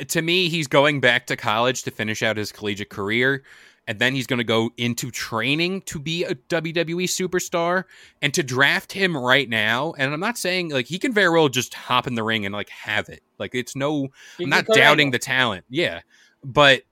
to 0.08 0.22
me, 0.22 0.48
he's 0.48 0.66
going 0.66 1.00
back 1.00 1.26
to 1.26 1.36
college 1.36 1.82
to 1.84 1.90
finish 1.90 2.22
out 2.22 2.36
his 2.36 2.52
collegiate 2.52 2.90
career. 2.90 3.42
And 3.86 3.98
then 3.98 4.14
he's 4.14 4.26
going 4.26 4.38
to 4.38 4.44
go 4.44 4.70
into 4.78 5.10
training 5.10 5.82
to 5.82 5.98
be 5.98 6.24
a 6.24 6.34
WWE 6.34 7.04
superstar 7.04 7.84
and 8.22 8.32
to 8.32 8.42
draft 8.42 8.92
him 8.92 9.14
right 9.14 9.48
now. 9.48 9.92
And 9.98 10.12
I'm 10.12 10.20
not 10.20 10.38
saying 10.38 10.70
like 10.70 10.86
he 10.86 10.98
can 10.98 11.12
very 11.12 11.28
well 11.28 11.50
just 11.50 11.74
hop 11.74 12.06
in 12.06 12.14
the 12.14 12.22
ring 12.22 12.46
and 12.46 12.54
like 12.54 12.70
have 12.70 13.10
it. 13.10 13.22
Like 13.38 13.54
it's 13.54 13.76
no, 13.76 14.08
I'm 14.40 14.48
not 14.48 14.66
doubting 14.66 15.10
the 15.10 15.18
talent. 15.18 15.66
Yeah. 15.68 16.00
But 16.42 16.84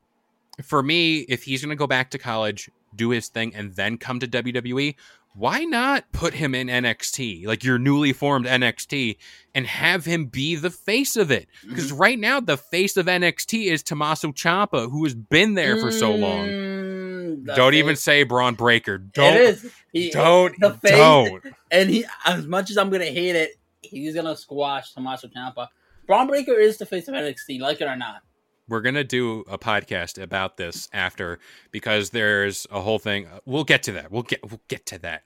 for 0.62 0.82
me, 0.82 1.18
if 1.20 1.44
he's 1.44 1.62
going 1.62 1.70
to 1.70 1.76
go 1.76 1.86
back 1.86 2.10
to 2.10 2.18
college, 2.18 2.70
do 2.94 3.10
his 3.10 3.28
thing, 3.28 3.54
and 3.54 3.74
then 3.74 3.98
come 3.98 4.20
to 4.20 4.26
WWE, 4.28 4.94
why 5.34 5.64
not 5.64 6.04
put 6.12 6.34
him 6.34 6.54
in 6.54 6.66
NXT, 6.68 7.46
like 7.46 7.64
your 7.64 7.78
newly 7.78 8.12
formed 8.12 8.44
NXT, 8.46 9.16
and 9.54 9.66
have 9.66 10.04
him 10.04 10.26
be 10.26 10.56
the 10.56 10.70
face 10.70 11.16
of 11.16 11.30
it? 11.30 11.48
Because 11.66 11.90
right 11.90 12.18
now, 12.18 12.38
the 12.40 12.58
face 12.58 12.96
of 12.98 13.06
NXT 13.06 13.64
is 13.72 13.82
Tommaso 13.82 14.32
Ciampa, 14.32 14.90
who 14.90 15.04
has 15.04 15.14
been 15.14 15.54
there 15.54 15.78
for 15.78 15.90
so 15.90 16.14
long. 16.14 16.46
Mm, 16.48 17.54
Don't 17.56 17.74
even 17.74 17.96
say 17.96 18.24
Bron 18.24 18.54
Breakker. 18.56 18.98
Don't. 18.98 19.58
He, 19.92 20.10
Don't. 20.10 20.54
the 20.60 20.74
face- 20.74 20.90
don't. 20.92 21.42
and 21.70 21.88
he 21.88 22.04
as 22.26 22.46
much 22.46 22.70
as 22.70 22.76
I'm 22.76 22.90
gonna 22.90 23.04
hate 23.06 23.36
it, 23.36 23.52
he's 23.80 24.14
gonna 24.14 24.36
squash 24.36 24.92
Tommaso 24.92 25.28
Ciampa. 25.28 25.68
Bron 26.06 26.26
Breakker 26.26 26.54
is 26.54 26.76
the 26.76 26.84
face 26.86 27.08
of 27.08 27.14
NXT, 27.14 27.58
like 27.60 27.80
it 27.80 27.84
or 27.86 27.96
not. 27.96 28.22
We're 28.68 28.80
gonna 28.80 29.04
do 29.04 29.40
a 29.48 29.58
podcast 29.58 30.22
about 30.22 30.56
this 30.56 30.88
after 30.92 31.38
because 31.70 32.10
there's 32.10 32.66
a 32.70 32.80
whole 32.80 32.98
thing. 32.98 33.26
Uh, 33.26 33.40
we'll 33.44 33.64
get 33.64 33.82
to 33.84 33.92
that. 33.92 34.10
We'll 34.10 34.22
get 34.22 34.40
we'll 34.48 34.62
get 34.68 34.86
to 34.86 34.98
that. 35.00 35.24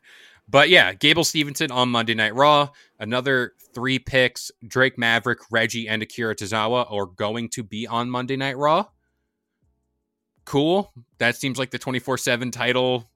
But 0.48 0.68
yeah, 0.68 0.92
Gable 0.94 1.24
Stevenson 1.24 1.70
on 1.70 1.88
Monday 1.88 2.14
Night 2.14 2.34
Raw. 2.34 2.70
Another 2.98 3.52
three 3.74 3.98
picks: 3.98 4.50
Drake 4.66 4.96
Maverick, 4.96 5.40
Reggie, 5.50 5.88
and 5.88 6.02
Akira 6.02 6.34
Tozawa 6.34 6.90
are 6.90 7.06
going 7.06 7.48
to 7.50 7.62
be 7.62 7.86
on 7.86 8.10
Monday 8.10 8.36
Night 8.36 8.56
Raw. 8.56 8.86
Cool. 10.44 10.92
That 11.18 11.36
seems 11.36 11.58
like 11.58 11.70
the 11.70 11.78
twenty 11.78 11.98
four 11.98 12.16
seven 12.16 12.50
title 12.50 13.10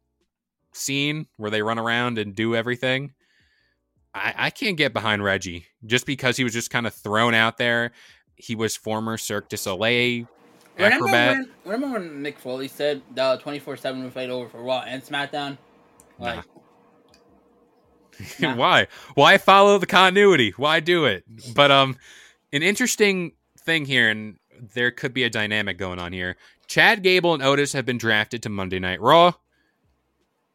scene 0.72 1.26
where 1.37 1.50
they 1.50 1.62
run 1.62 1.78
around 1.78 2.18
and 2.18 2.35
do 2.35 2.54
everything. 2.54 3.14
I, 4.14 4.35
I 4.37 4.50
can't 4.50 4.76
get 4.76 4.92
behind 4.92 5.22
Reggie 5.22 5.66
just 5.87 6.06
because 6.06 6.37
he 6.37 6.44
was 6.44 6.52
just 6.52 6.70
kind 6.70 6.87
of 6.87 6.94
thrown 6.94 7.35
out 7.35 7.59
there. 7.59 7.92
He 8.42 8.55
was 8.55 8.76
former 8.76 9.16
Cirque 9.16 9.48
du 9.48 9.57
Soleil 9.57 10.26
Remember 10.76 11.07
when, 11.07 11.50
remember 11.64 11.98
when 11.98 12.22
Mick 12.22 12.38
Foley 12.38 12.68
said 12.68 13.03
the 13.14 13.38
24 13.42 13.76
7 13.76 14.03
would 14.03 14.12
fight 14.12 14.31
over 14.31 14.48
for 14.48 14.62
Raw 14.62 14.83
and 14.87 15.03
SmackDown? 15.03 15.59
Like, 16.18 16.44
Nah. 18.40 18.55
Why? 18.55 18.87
Why 19.14 19.38
follow 19.38 19.79
the 19.79 19.87
continuity? 19.87 20.53
Why 20.57 20.81
do 20.81 21.07
it? 21.07 21.24
But 21.55 21.70
um, 21.70 21.96
an 22.53 22.62
interesting 22.62 23.33
thing 23.61 23.85
here, 23.85 24.09
and 24.09 24.38
there 24.74 24.90
could 24.90 25.14
be 25.14 25.24
a 25.24 25.31
dynamic 25.31 25.79
going 25.79 25.98
on 25.98 26.12
here. 26.12 26.37
Chad 26.66 27.03
Gable 27.03 27.35
and 27.35 27.42
Otis 27.42 27.72
have 27.72 27.87
been 27.87 27.98
drafted 27.98 28.42
to 28.44 28.48
Monday 28.48 28.79
Night 28.79 29.00
Raw. 29.00 29.33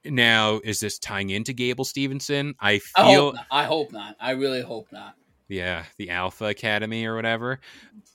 Now, 0.05 0.61
is 0.63 0.79
this 0.79 0.99
tying 0.99 1.31
into 1.31 1.53
Gable 1.53 1.85
Stevenson? 1.85 2.53
I 2.59 2.79
I 2.95 3.11
feel, 3.11 3.25
hope 3.25 3.35
not. 3.35 3.45
I 3.49 3.63
hope 3.63 3.91
not. 3.91 4.15
I 4.19 4.31
really 4.31 4.61
hope 4.61 4.87
not. 4.91 5.15
Yeah, 5.47 5.85
the 5.97 6.09
Alpha 6.09 6.45
Academy 6.45 7.05
or 7.05 7.15
whatever. 7.15 7.59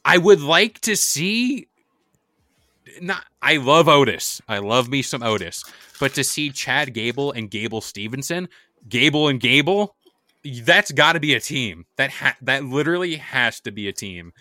I 0.05 0.19
would 0.19 0.41
like 0.41 0.81
to 0.81 0.97
see. 0.97 1.69
Not, 3.01 3.25
I 3.41 3.59
love 3.59 3.89
Otis. 3.89 4.43
I 4.49 4.59
love 4.59 4.89
me 4.89 5.03
some 5.03 5.23
Otis, 5.23 5.65
but 6.01 6.15
to 6.15 6.25
see 6.25 6.51
Chad 6.51 6.93
Gable 6.93 7.31
and 7.33 7.51
Gable 7.51 7.81
Stevenson, 7.81 8.49
Gable 8.89 9.29
and 9.29 9.39
Gable, 9.39 9.95
that's 10.65 10.91
got 10.91 11.13
to 11.13 11.21
be 11.21 11.35
a 11.35 11.41
team. 11.41 11.87
That 11.97 12.11
ha- 12.11 12.37
that 12.43 12.65
literally 12.65 13.17
has 13.17 13.61
to 13.61 13.71
be 13.71 13.89
a 13.89 13.93
team 13.93 14.33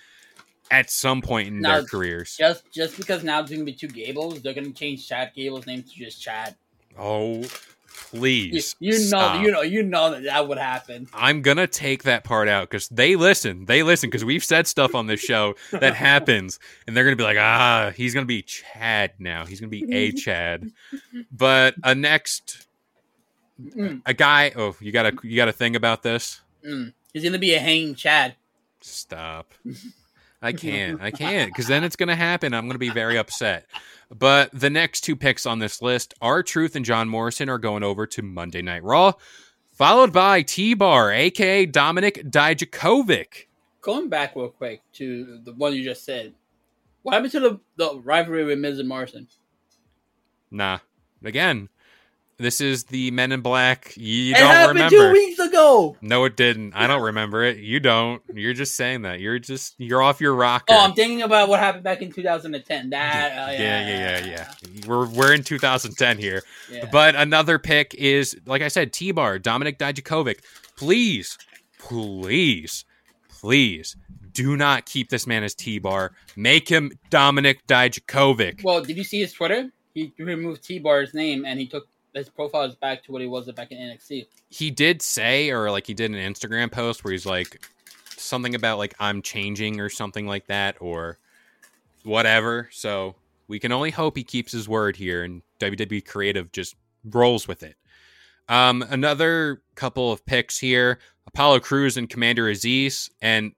at 0.72 0.90
some 0.90 1.22
point 1.22 1.48
in 1.48 1.62
Now, 1.62 1.76
their 1.78 1.86
careers. 1.86 2.36
Just 2.38 2.72
just 2.72 2.98
because 2.98 3.24
now 3.24 3.42
it's 3.42 3.52
gonna 3.52 3.64
be 3.64 3.74
two 3.74 3.88
Gables, 3.88 4.42
they're 4.42 4.54
gonna 4.54 4.72
change 4.72 5.08
Chad 5.08 5.32
Gable's 5.36 5.68
name 5.68 5.84
to 5.84 5.90
just 5.90 6.22
Chad. 6.22 6.56
Oh, 6.98 7.44
please, 8.10 8.76
you 8.80 8.92
know, 8.92 8.98
stop. 8.98 9.44
you 9.44 9.52
know, 9.52 9.62
you 9.62 9.84
know 9.84 10.12
that 10.12 10.24
that 10.24 10.48
would 10.48 10.58
happen. 10.58 11.08
I'm 11.14 11.42
gonna 11.42 11.68
take 11.68 12.04
that 12.04 12.24
part 12.24 12.48
out 12.48 12.70
because 12.70 12.88
they 12.90 13.16
listen. 13.16 13.66
They 13.66 13.84
listen 13.84 14.10
because 14.10 14.26
we've 14.26 14.44
said 14.44 14.68
stuff 14.68 14.96
on 14.96 15.08
this 15.08 15.20
show 15.20 15.56
that 15.72 15.94
happens, 15.96 16.60
and 16.88 16.96
they're 16.96 17.04
gonna 17.04 17.16
be 17.16 17.24
like, 17.24 17.38
ah, 17.40 17.92
he's 17.96 18.14
gonna 18.14 18.26
be 18.26 18.42
Chad 18.42 19.14
now. 19.20 19.46
He's 19.46 19.60
gonna 19.60 19.70
be 19.70 19.86
a 19.94 20.12
Chad. 20.14 20.72
But 21.32 21.76
a 21.84 21.94
next, 21.96 22.66
Mm, 23.62 24.02
a 24.06 24.14
guy. 24.14 24.54
Oh, 24.56 24.74
you 24.80 24.92
got 24.94 25.06
a 25.06 25.18
you 25.22 25.36
got 25.36 25.50
a 25.50 25.52
thing 25.52 25.76
about 25.76 26.02
this? 26.02 26.40
mm. 26.66 26.94
He's 27.14 27.24
gonna 27.26 27.38
be 27.40 27.54
a 27.56 27.60
hanging 27.60 27.94
Chad. 27.96 28.36
Stop. 28.82 29.54
I 30.42 30.54
can't. 30.54 31.02
I 31.02 31.12
can't 31.12 31.52
because 31.52 31.68
then 31.68 31.84
it's 31.84 31.96
gonna 31.96 32.16
happen. 32.16 32.54
I'm 32.54 32.68
gonna 32.68 32.80
be 32.80 32.90
very 32.90 33.18
upset. 33.18 33.66
But 34.10 34.52
the 34.54 34.70
next 34.70 35.02
two 35.02 35.16
picks 35.16 35.46
on 35.46 35.60
this 35.60 35.82
list, 35.82 36.14
R 36.22 36.42
Truth 36.44 36.76
and 36.76 36.86
John 36.86 37.10
Morrison, 37.10 37.50
are 37.50 37.58
going 37.58 37.84
over 37.84 38.08
to 38.08 38.22
Monday 38.22 38.62
Night 38.62 38.84
Raw, 38.84 39.14
followed 39.72 40.12
by 40.12 40.42
T 40.42 40.74
Bar, 40.74 41.12
aka 41.12 41.66
Dominik 41.68 42.30
Dijakovic. 42.30 43.46
Going 43.82 44.10
back 44.10 44.36
real 44.36 44.50
quick 44.50 44.82
to 44.94 45.40
the 45.44 45.54
one 45.54 45.74
you 45.74 45.84
just 45.84 46.04
said. 46.04 46.34
What 47.04 47.14
happened 47.14 47.32
to 47.32 47.40
the, 47.40 47.60
the 47.78 48.00
rivalry 48.02 48.44
with 48.44 48.60
Miz 48.60 48.78
and 48.78 48.90
Morrison? 48.90 49.28
Nah. 50.52 50.80
Again, 51.24 51.70
this 52.40 52.62
is 52.62 52.86
the 52.86 53.12
Men 53.12 53.32
in 53.32 53.42
Black. 53.42 53.94
You 53.98 54.34
it 54.34 54.38
don't 54.38 54.48
happened 54.48 54.80
remember. 54.80 54.96
two 54.96 55.12
weeks 55.12 55.40
ago. 55.40 55.98
No, 56.02 56.24
it 56.24 56.38
didn't. 56.38 56.74
I 56.74 56.88
don't 56.88 57.02
remember 57.02 57.44
it. 57.44 57.58
You 57.58 57.80
don't. 57.80 58.22
You're 58.34 58.54
just 58.54 58.76
saying 58.76 59.02
that. 59.02 59.20
You're 59.20 59.40
just 59.40 59.76
you're 59.78 60.02
off 60.02 60.22
your 60.22 60.34
rocker. 60.34 60.74
Oh, 60.74 60.80
I'm 60.80 60.94
thinking 60.94 61.22
about 61.22 61.50
what 61.50 61.60
happened 61.60 61.84
back 61.84 62.02
in 62.02 62.12
2010. 62.12 62.92
That, 62.92 63.32
uh, 63.32 63.52
yeah, 63.52 63.58
yeah, 63.58 64.26
yeah, 64.26 64.26
yeah. 64.26 64.88
We're 64.88 65.08
we're 65.08 65.34
in 65.34 65.44
2010 65.44 66.18
here. 66.18 66.42
yeah. 66.72 66.88
But 66.92 67.16
another 67.16 67.60
pick 67.60 67.94
is, 67.96 68.38
like 68.46 68.62
I 68.62 68.70
said, 68.70 68.94
T 68.94 69.12
Bar, 69.12 69.38
Dominik 69.40 69.78
Dijakovic. 69.78 70.40
Please, 70.78 71.38
please, 71.78 72.86
please 73.28 73.98
do 74.34 74.56
not 74.56 74.86
keep 74.86 75.10
this 75.10 75.28
man 75.28 75.44
as 75.44 75.54
T 75.56 75.80
Bar. 75.80 76.14
Make 76.38 76.70
him 76.70 76.92
Dominik 77.12 77.58
Dijakovic. 77.68 78.64
Well, 78.64 78.82
did 78.82 78.96
you 78.96 79.04
see 79.04 79.20
his 79.20 79.34
Twitter? 79.34 79.70
He 79.94 80.14
removed 80.18 80.64
T 80.64 80.80
Bar's 80.80 81.14
name 81.14 81.44
and 81.46 81.60
he 81.60 81.68
took 81.68 81.88
his 82.20 82.30
profile 82.30 82.64
is 82.64 82.76
back 82.76 83.04
to 83.04 83.12
what 83.12 83.22
he 83.22 83.28
was 83.28 83.52
back 83.52 83.72
in 83.72 83.78
NXT. 83.78 84.28
he 84.50 84.70
did 84.72 85.02
say, 85.02 85.50
or 85.50 85.72
like 85.72 85.88
he 85.88 85.94
did 85.94 86.12
an 86.12 86.18
Instagram 86.18 86.72
post 86.72 87.04
where 87.04 87.12
he's 87.12 87.26
like 87.26 87.66
something 88.16 88.54
about 88.56 88.78
like 88.78 88.94
I'm 89.00 89.22
changing 89.22 89.80
or 89.80 89.90
something 89.90 90.28
like 90.28 90.48
that, 90.48 90.76
or 90.80 91.18
whatever. 92.04 92.70
So 92.72 93.16
we 93.48 93.60
can 93.60 93.72
only 93.72 93.92
hope 93.92 94.16
he 94.18 94.24
keeps 94.24 94.52
his 94.52 94.70
word 94.70 94.96
here, 94.96 95.24
and 95.24 95.42
WWE 95.60 96.06
Creative 96.06 96.52
just 96.52 96.76
rolls 97.06 97.48
with 97.48 97.64
it. 97.64 97.76
Um, 98.48 98.84
another 98.90 99.62
couple 99.76 100.12
of 100.12 100.26
picks 100.26 100.60
here: 100.60 101.00
Apollo 101.28 101.62
Crews 101.62 101.98
and 101.98 102.10
Commander 102.10 102.46
Azeez, 102.46 103.10
and 103.22 103.54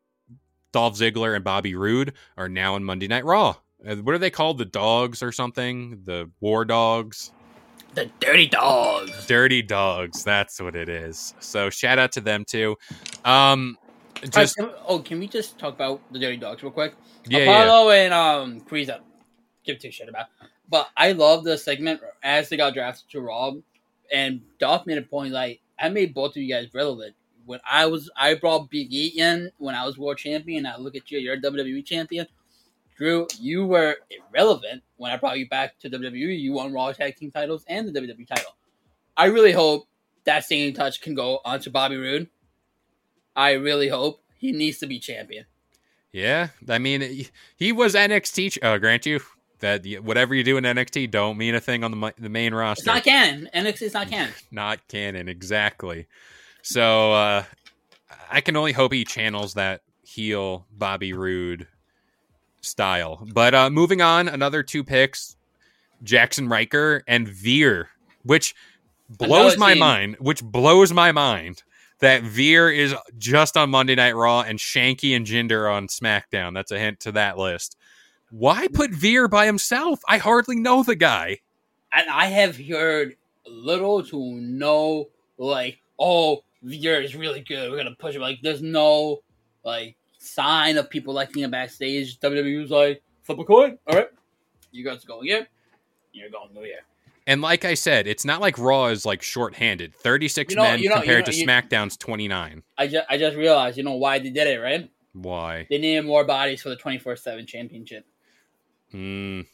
Dolph 0.71 0.95
Ziggler 0.95 1.35
and 1.35 1.43
Bobby 1.43 1.75
Roode 1.75 2.13
are 2.37 2.49
now 2.49 2.75
in 2.75 2.83
Monday 2.83 3.07
Night 3.07 3.25
Raw. 3.25 3.55
Uh, 3.87 3.95
What 3.95 4.13
are 4.15 4.19
they 4.19 4.29
called? 4.29 4.57
The 4.57 4.65
Dogs 4.65 5.23
or 5.23 5.31
something? 5.31 6.01
The 6.05 6.29
War 6.39 6.65
Dogs? 6.65 7.31
The 7.93 8.09
Dirty 8.19 8.47
Dogs. 8.47 9.25
Dirty 9.27 9.61
Dogs. 9.61 10.23
That's 10.23 10.61
what 10.61 10.75
it 10.75 10.87
is. 10.87 11.33
So 11.39 11.69
shout 11.69 11.99
out 11.99 12.13
to 12.13 12.21
them 12.21 12.45
too. 12.45 12.77
Um, 13.25 13.77
just 14.29 14.55
can 14.55 14.69
oh, 14.87 14.99
can 14.99 15.19
we 15.19 15.27
just 15.27 15.57
talk 15.57 15.73
about 15.73 16.01
the 16.11 16.19
Dirty 16.19 16.37
Dogs 16.37 16.63
real 16.63 16.71
quick? 16.71 16.93
yeah, 17.27 17.39
yeah. 17.39 17.63
Apollo 17.63 17.91
and 17.91 18.13
um 18.13 18.61
Frieza. 18.61 18.99
Give 19.63 19.77
two 19.77 19.91
shit 19.91 20.09
about. 20.09 20.27
But 20.69 20.89
I 20.95 21.11
love 21.11 21.43
the 21.43 21.57
segment 21.57 22.01
as 22.23 22.49
they 22.49 22.57
got 22.57 22.73
drafted 22.73 23.09
to 23.11 23.21
Raw, 23.21 23.51
and 24.11 24.41
Dolph 24.57 24.85
made 24.85 24.97
a 24.97 25.01
point 25.01 25.33
like 25.33 25.59
I 25.77 25.89
made 25.89 26.13
both 26.13 26.31
of 26.31 26.37
you 26.37 26.47
guys 26.47 26.67
relevant. 26.73 27.15
When 27.45 27.59
I 27.69 27.87
was, 27.87 28.09
I 28.15 28.35
brought 28.35 28.69
Big 28.69 28.93
E 28.93 29.07
in 29.17 29.51
when 29.57 29.75
I 29.75 29.85
was 29.85 29.97
world 29.97 30.17
champion. 30.17 30.65
I 30.65 30.77
look 30.77 30.95
at 30.95 31.11
you, 31.11 31.19
you're 31.19 31.33
a 31.33 31.41
WWE 31.41 31.83
champion. 31.83 32.27
Drew, 33.01 33.25
you 33.39 33.65
were 33.65 33.95
irrelevant 34.11 34.83
when 34.97 35.11
I 35.11 35.17
brought 35.17 35.39
you 35.39 35.49
back 35.49 35.79
to 35.79 35.89
WWE. 35.89 36.39
You 36.39 36.53
won 36.53 36.71
Raw 36.71 36.91
tag 36.91 37.15
team 37.15 37.31
titles 37.31 37.65
and 37.67 37.87
the 37.87 37.99
WWE 37.99 38.27
title. 38.27 38.55
I 39.17 39.25
really 39.25 39.53
hope 39.53 39.87
that 40.25 40.45
singing 40.45 40.75
touch 40.75 41.01
can 41.01 41.15
go 41.15 41.39
onto 41.43 41.71
Bobby 41.71 41.97
Roode. 41.97 42.29
I 43.35 43.53
really 43.53 43.87
hope 43.87 44.21
he 44.37 44.51
needs 44.51 44.77
to 44.79 44.85
be 44.85 44.99
champion. 44.99 45.45
Yeah, 46.11 46.49
I 46.69 46.77
mean, 46.77 47.25
he- 47.57 47.71
was 47.71 47.95
NXT. 47.95 48.59
Uh, 48.61 48.77
grant 48.77 49.07
you 49.07 49.21
that 49.61 49.83
whatever 50.03 50.35
you 50.35 50.43
do 50.43 50.57
in 50.57 50.63
NXT 50.63 51.09
don't 51.09 51.39
mean 51.39 51.55
a 51.55 51.59
thing 51.59 51.83
on 51.83 51.89
the 51.99 52.13
the 52.19 52.29
main 52.29 52.53
roster. 52.53 52.81
It's 52.81 52.85
not 52.85 53.03
canon. 53.03 53.49
NXT 53.55 53.81
is 53.81 53.93
not 53.95 54.09
canon. 54.09 54.33
Not 54.51 54.87
canon, 54.87 55.27
exactly. 55.27 56.05
So 56.61 57.13
uh, 57.13 57.43
I 58.29 58.41
can 58.41 58.55
only 58.55 58.73
hope 58.73 58.93
he 58.93 59.05
channels 59.05 59.55
that 59.55 59.81
heel 60.03 60.67
Bobby 60.71 61.13
Roode 61.13 61.65
style. 62.61 63.27
But 63.33 63.53
uh, 63.53 63.69
moving 63.69 64.01
on, 64.01 64.27
another 64.27 64.63
two 64.63 64.83
picks: 64.83 65.35
Jaxson 66.03 66.49
Ryker 66.49 67.03
and 67.07 67.27
Veer, 67.27 67.89
which 68.23 68.55
blows 69.09 69.57
my 69.57 69.73
mind. 69.73 70.17
Which 70.19 70.43
blows 70.43 70.93
my 70.93 71.11
mind. 71.11 71.63
That 71.99 72.23
Veer 72.23 72.69
is 72.71 72.95
just 73.19 73.55
on 73.55 73.69
Monday 73.69 73.93
Night 73.93 74.15
Raw 74.15 74.41
and 74.41 74.57
Shanky 74.57 75.15
and 75.15 75.23
Jinder 75.25 75.71
on 75.71 75.87
SmackDown. 75.87 76.53
That's 76.55 76.71
a 76.71 76.79
hint 76.79 76.99
to 77.01 77.11
that 77.11 77.37
list. 77.37 77.77
Why 78.31 78.67
put 78.73 78.89
Veer 78.89 79.27
by 79.27 79.45
himself? 79.45 79.99
I 80.07 80.17
hardly 80.17 80.55
know 80.55 80.81
the 80.81 80.95
guy. 80.95 81.39
and 81.93 82.09
I 82.09 82.25
have 82.27 82.57
heard 82.57 83.17
little 83.45 84.03
to 84.05 84.17
no 84.41 85.09
like, 85.37 85.79
oh, 85.99 86.43
Veer 86.63 87.01
is 87.01 87.15
really 87.15 87.41
good. 87.41 87.69
We're 87.69 87.77
gonna 87.77 87.95
push 87.99 88.15
him. 88.15 88.21
Like, 88.21 88.39
there's 88.41 88.61
no 88.63 89.19
like 89.63 89.95
sign 90.33 90.77
of 90.77 90.89
people 90.89 91.13
liking 91.13 91.43
him 91.43 91.51
backstage. 91.51 92.19
WWE 92.19 92.61
was 92.61 92.71
like, 92.71 93.01
flip 93.23 93.39
a 93.39 93.43
coin. 93.43 93.77
All 93.87 93.95
right, 93.95 94.09
you 94.71 94.83
guys 94.83 95.03
go 95.05 95.21
here. 95.21 95.47
You're 96.13 96.29
going 96.29 96.49
to 96.49 96.53
go 96.55 96.63
here. 96.63 96.79
And 97.27 97.41
like 97.41 97.63
I 97.65 97.75
said, 97.75 98.07
it's 98.07 98.25
not 98.25 98.41
like 98.41 98.57
Raw 98.57 98.87
is 98.87 99.05
like 99.05 99.21
shorthanded. 99.21 99.93
36 99.95 100.51
You 100.51 100.57
know- 100.57 100.63
men 100.63 100.79
you 100.79 100.89
know- 100.89 100.95
you 100.95 101.01
compared 101.01 101.27
know- 101.27 101.31
to 101.31 101.37
you- 101.37 101.45
SmackDown's 101.47 101.95
29. 101.97 102.63
I 102.77 102.87
just 102.87 103.05
I 103.09 103.17
just 103.17 103.37
realized, 103.37 103.77
you 103.77 103.83
know 103.83 103.93
why 103.93 104.19
they 104.19 104.29
did 104.31 104.47
it, 104.47 104.59
right? 104.59 104.89
Why? 105.13 105.67
They 105.69 105.77
needed 105.77 106.03
more 106.05 106.23
bodies 106.25 106.61
for 106.61 106.69
the 106.69 106.75
twenty 106.75 106.97
four 106.97 107.15
seven 107.15 107.45
championship. 107.45 108.05
Mm, 108.93 109.45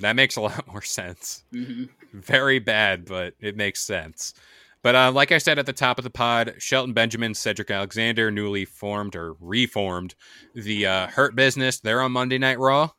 that 0.00 0.14
makes 0.16 0.36
a 0.36 0.40
lot 0.42 0.66
more 0.72 0.82
sense. 0.82 1.44
hmm 1.52 1.84
Very 2.12 2.58
bad, 2.58 3.04
but 3.06 3.34
it 3.40 3.56
makes 3.56 3.80
sense. 3.82 4.34
But 4.86 4.94
uh, 4.94 5.10
like 5.10 5.32
I 5.32 5.38
said 5.38 5.58
at 5.58 5.66
the 5.66 5.72
top 5.72 5.98
of 5.98 6.04
the 6.04 6.10
pod, 6.10 6.54
Shelton 6.58 6.92
Benjamin, 6.92 7.34
Cedric 7.34 7.72
Alexander, 7.72 8.30
newly 8.30 8.64
formed 8.64 9.16
or 9.16 9.34
reformed 9.40 10.14
the 10.54 10.86
uh, 10.86 11.06
Hurt 11.08 11.34
Business. 11.34 11.80
They're 11.80 12.00
on 12.00 12.12
Monday 12.12 12.38
Night 12.38 12.60
Raw. 12.60 12.90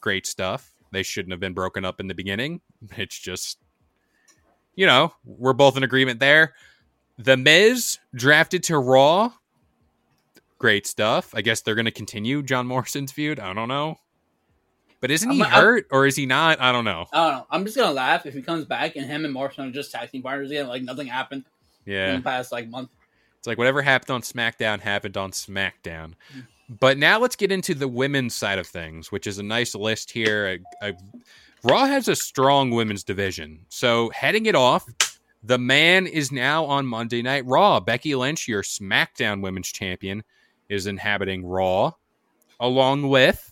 Great 0.00 0.26
stuff. 0.26 0.74
They 0.90 1.04
shouldn't 1.04 1.30
have 1.30 1.38
been 1.38 1.54
broken 1.54 1.84
up 1.84 2.00
in 2.00 2.08
the 2.08 2.16
beginning. 2.16 2.62
It's 2.96 3.16
just, 3.16 3.58
you 4.74 4.86
know, 4.86 5.12
we're 5.24 5.52
both 5.52 5.76
in 5.76 5.84
agreement 5.84 6.18
there. 6.18 6.54
The 7.16 7.36
Miz 7.36 8.00
drafted 8.12 8.64
to 8.64 8.76
Raw. 8.80 9.30
Great 10.58 10.84
stuff. 10.84 11.32
I 11.32 11.42
guess 11.42 11.60
they're 11.60 11.76
going 11.76 11.84
to 11.84 11.92
continue 11.92 12.42
John 12.42 12.66
Morrison's 12.66 13.12
feud. 13.12 13.38
I 13.38 13.54
don't 13.54 13.68
know. 13.68 13.98
But 15.00 15.10
isn't 15.10 15.30
he 15.30 15.42
I'm- 15.42 15.52
I'm- 15.52 15.62
hurt 15.62 15.86
or 15.90 16.06
is 16.06 16.16
he 16.16 16.26
not? 16.26 16.60
I 16.60 16.72
don't 16.72 16.84
know. 16.84 17.06
I 17.12 17.16
don't 17.30 17.38
know. 17.38 17.46
I'm 17.50 17.64
just 17.64 17.76
gonna 17.76 17.92
laugh 17.92 18.26
if 18.26 18.34
he 18.34 18.42
comes 18.42 18.64
back 18.64 18.96
and 18.96 19.06
him 19.06 19.24
and 19.24 19.32
Morrison 19.32 19.68
are 19.68 19.72
just 19.72 19.92
tag 19.92 20.10
team 20.10 20.22
partners 20.22 20.50
again, 20.50 20.66
like 20.68 20.82
nothing 20.82 21.06
happened 21.06 21.44
Yeah. 21.86 22.10
in 22.10 22.16
the 22.16 22.22
past 22.22 22.50
like 22.52 22.68
month. 22.68 22.90
It's 23.38 23.46
like 23.46 23.58
whatever 23.58 23.82
happened 23.82 24.10
on 24.10 24.22
SmackDown 24.22 24.80
happened 24.80 25.16
on 25.16 25.30
SmackDown. 25.30 26.14
Mm. 26.34 26.46
But 26.80 26.98
now 26.98 27.18
let's 27.18 27.36
get 27.36 27.50
into 27.52 27.74
the 27.74 27.88
women's 27.88 28.34
side 28.34 28.58
of 28.58 28.66
things, 28.66 29.10
which 29.12 29.26
is 29.26 29.38
a 29.38 29.42
nice 29.42 29.74
list 29.74 30.10
here. 30.10 30.58
I, 30.82 30.88
I, 30.88 30.94
Raw 31.62 31.86
has 31.86 32.08
a 32.08 32.16
strong 32.16 32.70
women's 32.72 33.04
division. 33.04 33.60
So 33.68 34.10
heading 34.10 34.46
it 34.46 34.54
off, 34.54 34.84
the 35.42 35.56
man 35.56 36.06
is 36.06 36.30
now 36.32 36.64
on 36.64 36.84
Monday 36.84 37.22
Night 37.22 37.46
Raw. 37.46 37.80
Becky 37.80 38.14
Lynch, 38.16 38.48
your 38.48 38.62
SmackDown 38.62 39.40
Women's 39.40 39.68
Champion, 39.72 40.24
is 40.68 40.86
inhabiting 40.86 41.46
Raw, 41.46 41.92
along 42.60 43.08
with 43.08 43.50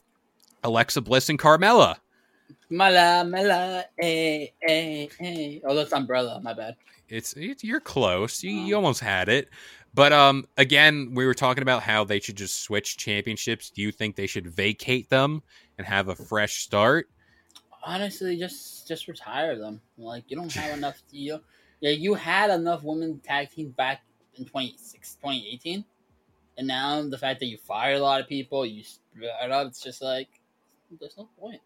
Alexa 0.66 1.00
Bliss 1.00 1.28
and 1.28 1.38
Carmella. 1.38 1.96
Mala, 2.68 3.24
mala, 3.24 3.84
eh, 4.02 4.48
eh, 4.68 5.06
eh. 5.20 5.58
Oh, 5.64 5.74
that's 5.74 5.92
Umbrella. 5.92 6.40
My 6.42 6.52
bad. 6.52 6.76
it's, 7.08 7.32
it's 7.34 7.62
you're 7.64 7.80
close. 7.80 8.42
You, 8.42 8.50
you 8.50 8.74
almost 8.76 9.00
had 9.00 9.28
it. 9.28 9.48
But 9.94 10.12
um 10.12 10.46
again, 10.58 11.12
we 11.14 11.24
were 11.24 11.34
talking 11.34 11.62
about 11.62 11.82
how 11.82 12.04
they 12.04 12.20
should 12.20 12.36
just 12.36 12.62
switch 12.62 12.96
championships. 12.98 13.70
Do 13.70 13.80
you 13.80 13.90
think 13.92 14.14
they 14.16 14.26
should 14.26 14.46
vacate 14.46 15.08
them 15.08 15.42
and 15.78 15.86
have 15.86 16.08
a 16.08 16.14
fresh 16.14 16.62
start? 16.62 17.08
Honestly, 17.82 18.36
just 18.36 18.86
just 18.88 19.08
retire 19.08 19.56
them. 19.56 19.80
Like 19.96 20.24
you 20.28 20.36
don't 20.36 20.52
have 20.52 20.76
enough. 20.76 21.00
You, 21.10 21.40
yeah, 21.80 21.92
you 21.92 22.14
had 22.14 22.50
enough 22.50 22.82
women 22.82 23.20
tag 23.20 23.50
teams 23.50 23.72
back 23.74 24.02
in 24.34 24.44
26, 24.44 25.14
2018. 25.14 25.84
and 26.58 26.66
now 26.66 27.02
the 27.08 27.16
fact 27.18 27.40
that 27.40 27.46
you 27.46 27.56
fire 27.56 27.94
a 27.94 28.00
lot 28.00 28.20
of 28.20 28.28
people, 28.28 28.66
you 28.66 28.82
it 29.20 29.50
up. 29.50 29.68
It's 29.68 29.80
just 29.80 30.02
like 30.02 30.28
there's 31.00 31.16
no 31.16 31.28
point. 31.38 31.60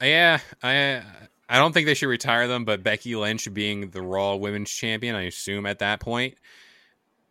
Yeah, 0.00 0.40
I 0.62 1.02
I 1.48 1.58
don't 1.58 1.72
think 1.72 1.86
they 1.86 1.94
should 1.94 2.08
retire 2.08 2.48
them, 2.48 2.64
but 2.64 2.82
Becky 2.82 3.14
Lynch 3.14 3.52
being 3.52 3.90
the 3.90 4.02
Raw 4.02 4.36
Women's 4.36 4.70
Champion, 4.70 5.14
I 5.14 5.22
assume 5.22 5.66
at 5.66 5.80
that 5.80 6.00
point. 6.00 6.34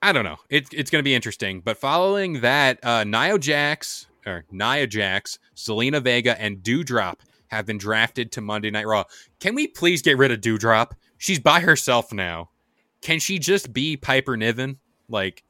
I 0.01 0.11
don't 0.13 0.23
know. 0.23 0.37
It, 0.49 0.67
it's 0.73 0.89
going 0.89 0.99
to 0.99 1.03
be 1.03 1.13
interesting. 1.13 1.61
But 1.61 1.77
following 1.77 2.41
that, 2.41 2.83
uh, 2.83 3.03
Nia 3.03 3.37
Jax 3.37 4.07
or 4.25 4.45
Nia 4.51 4.87
Jax, 4.87 5.39
Zelina 5.55 6.01
Vega, 6.01 6.39
and 6.39 6.57
Doudrop 6.57 7.19
have 7.47 7.65
been 7.65 7.77
drafted 7.77 8.31
to 8.33 8.41
Monday 8.41 8.71
Night 8.71 8.87
Raw. 8.87 9.03
Can 9.39 9.55
we 9.55 9.67
please 9.67 10.01
get 10.01 10.17
rid 10.17 10.31
of 10.31 10.41
Doudrop? 10.41 10.91
She's 11.17 11.39
by 11.39 11.59
herself 11.59 12.13
now. 12.13 12.49
Can 13.01 13.19
she 13.19 13.39
just 13.39 13.73
be 13.73 13.97
Piper 13.97 14.37
Niven? 14.37 14.79
Like, 15.09 15.43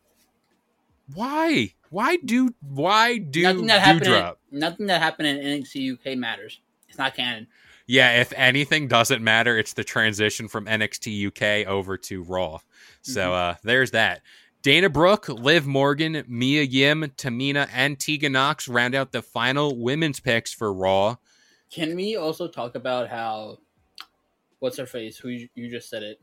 why? 1.13 1.73
Why 1.91 2.15
do? 2.15 2.56
Why 2.62 3.17
do 3.17 3.43
nothing 3.43 3.67
that 3.67 3.82
happened. 3.82 4.06
Doudrop? 4.06 4.36
In, 4.51 4.60
nothing 4.60 4.86
that 4.88 5.01
happened 5.01 5.27
in 5.27 5.38
NXT 5.62 5.93
UK 5.93 6.17
matters. 6.17 6.60
It's 6.88 6.97
not 6.97 7.15
canon. 7.15 7.47
Yeah, 7.86 8.21
if 8.21 8.32
anything 8.38 8.88
doesn't 8.88 9.21
matter, 9.21 9.58
it's 9.58 9.73
the 9.73 9.84
transition 9.84 10.47
from 10.47 10.65
NXT 10.65 11.27
UK 11.27 11.67
over 11.67 11.97
to 11.97 12.23
Raw. 12.23 12.60
So 13.01 13.34
uh, 13.34 13.56
there's 13.63 13.91
that. 13.91 14.21
Dana 14.62 14.89
Brooke, 14.89 15.27
Liv 15.27 15.65
Morgan, 15.65 16.23
Mia 16.27 16.62
Yim, 16.62 17.12
Tamina, 17.17 17.67
and 17.73 17.99
Tegan 17.99 18.32
Nox 18.32 18.69
round 18.69 18.95
out 18.95 19.12
the 19.12 19.21
final 19.21 19.75
women's 19.75 20.21
picks 20.21 20.54
for 20.54 20.71
Raw. 20.71 21.17
Can 21.71 21.95
we 21.95 22.15
also 22.15 22.47
talk 22.47 22.75
about 22.75 23.10
how 23.10 23.58
what's 24.60 24.77
her 24.77 24.86
face? 24.86 25.17
Who 25.17 25.30
you, 25.30 25.49
you 25.56 25.69
just 25.69 25.89
said 25.89 26.04
it? 26.04 26.21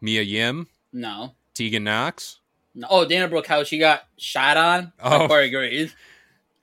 Mia 0.00 0.22
Yim, 0.22 0.68
No. 0.92 1.34
Tegan 1.52 1.84
Nox. 1.84 2.40
No. 2.74 2.86
Oh, 2.90 3.04
Dana 3.06 3.28
Brooke, 3.28 3.46
how 3.46 3.64
she 3.64 3.78
got 3.78 4.02
shot 4.18 4.56
on 4.56 4.92
Oh. 5.02 5.20
by 5.20 5.26
Corey 5.28 5.50
Graves. 5.50 5.94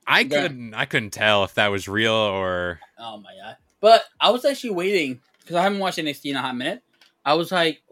I 0.06 0.20
Yeah. 0.20 0.42
couldn't 0.42 0.74
I 0.74 0.84
couldn't 0.84 1.10
tell 1.10 1.44
if 1.44 1.54
that 1.54 1.68
was 1.68 1.88
real 1.88 2.12
or 2.12 2.80
Oh 2.98 3.18
my 3.18 3.30
god! 3.42 3.56
But 3.80 4.04
I 4.20 4.30
was 4.30 4.44
actually 4.44 4.70
waiting 4.70 5.20
because 5.40 5.56
I 5.56 5.62
haven't 5.62 5.78
watched 5.78 5.98
NXT 5.98 6.30
in 6.30 6.36
a 6.36 6.42
hot 6.42 6.56
minute. 6.56 6.82
I 7.24 7.34
was 7.34 7.52
like, 7.52 7.82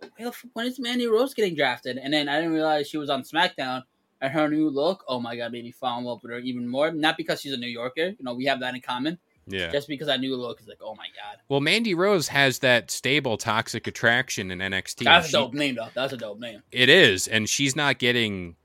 when 0.55 0.67
is 0.67 0.81
Mandy 0.81 1.07
Rose 1.07 1.35
getting 1.35 1.55
drafted? 1.55 1.99
And 1.99 2.13
then 2.13 2.29
I 2.29 2.37
didn't 2.41 2.53
realize 2.53 2.89
she 2.89 2.97
was 2.99 3.11
on 3.11 3.23
SmackDown. 3.23 3.85
And 4.21 4.33
her 4.33 4.49
new 4.49 4.69
look, 4.69 5.05
oh 5.09 5.21
my 5.21 5.37
god, 5.37 5.53
made 5.53 5.65
me 5.65 5.71
fall 5.71 5.99
in 5.99 6.05
love 6.05 6.23
with 6.23 6.33
her 6.33 6.39
even 6.41 6.67
more. 6.69 6.91
Not 6.91 7.17
because 7.17 7.41
she's 7.41 7.53
a 7.53 7.57
New 7.57 7.69
Yorker, 7.69 8.07
you 8.09 8.17
know, 8.21 8.35
we 8.35 8.45
have 8.47 8.61
that 8.61 8.75
in 8.75 8.81
common. 8.81 9.19
Yeah. 9.51 9.71
Just 9.71 9.89
because 9.89 10.07
that 10.07 10.21
new 10.21 10.37
look 10.37 10.61
is 10.61 10.67
like, 10.69 10.79
oh 10.83 10.95
my 10.95 11.07
god, 11.23 11.39
Well, 11.49 11.61
Mandy 11.61 11.95
Rose 11.95 12.29
has 12.29 12.61
that 12.61 12.91
stable 12.91 13.37
toxic 13.37 13.87
attraction 13.87 14.51
in 14.51 14.59
NXT. 14.61 15.05
that's 15.05 15.29
a 15.29 15.33
dope 15.33 15.55
name 15.55 15.75
though. 15.75 15.89
That's 15.95 16.13
a 16.13 16.17
dope 16.17 16.39
name. 16.39 16.63
It 16.73 16.89
is, 16.89 17.27
and 17.29 17.49
she's 17.49 17.75
not 17.77 17.99
getting. 17.99 18.57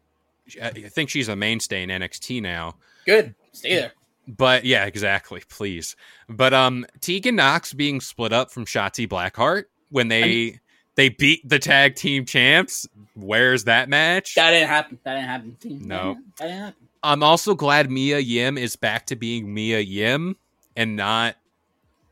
I 0.61 0.69
think 0.69 1.09
she's 1.09 1.27
a 1.27 1.35
mainstay 1.35 1.81
in 1.83 1.89
NXT 1.89 2.41
now. 2.41 2.75
Good, 3.05 3.33
stay 3.51 3.75
there. 3.75 3.91
But 4.27 4.65
yeah, 4.65 4.85
exactly. 4.85 5.41
Please. 5.49 5.95
But 6.29 6.53
um, 6.53 6.85
Tegan 7.01 7.35
Nox 7.35 7.73
being 7.73 8.01
split 8.01 8.33
up 8.33 8.51
from 8.51 8.65
Shotzi 8.65 9.07
Blackheart 9.07 9.65
when 9.89 10.07
they 10.07 10.59
they 10.95 11.09
beat 11.09 11.47
the 11.47 11.59
tag 11.59 11.95
team 11.95 12.25
champs. 12.25 12.87
Where's 13.15 13.63
that 13.65 13.89
match? 13.89 14.35
That 14.35 14.51
didn't 14.51 14.69
happen. 14.69 14.99
That 15.03 15.15
didn't 15.15 15.27
happen. 15.27 15.87
No. 15.87 16.17
that 16.37 16.45
didn't 16.45 16.59
happen. 16.59 16.87
I'm 17.03 17.21
also 17.21 17.53
glad 17.53 17.91
Mia 17.91 18.17
Yim 18.17 18.57
is 18.57 18.75
back 18.75 19.05
to 19.07 19.15
being 19.15 19.53
Mia 19.53 19.79
Yim 19.79 20.37
and 20.75 20.95
not 20.95 21.35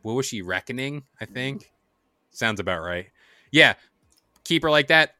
what 0.01 0.13
was 0.13 0.25
she 0.25 0.41
reckoning? 0.41 1.03
I 1.19 1.25
think 1.25 1.71
Sounds 2.33 2.59
about 2.59 2.81
right. 2.81 3.07
Yeah, 3.51 3.75
keep 4.43 4.63
her 4.63 4.71
like 4.71 4.87
that. 4.87 5.15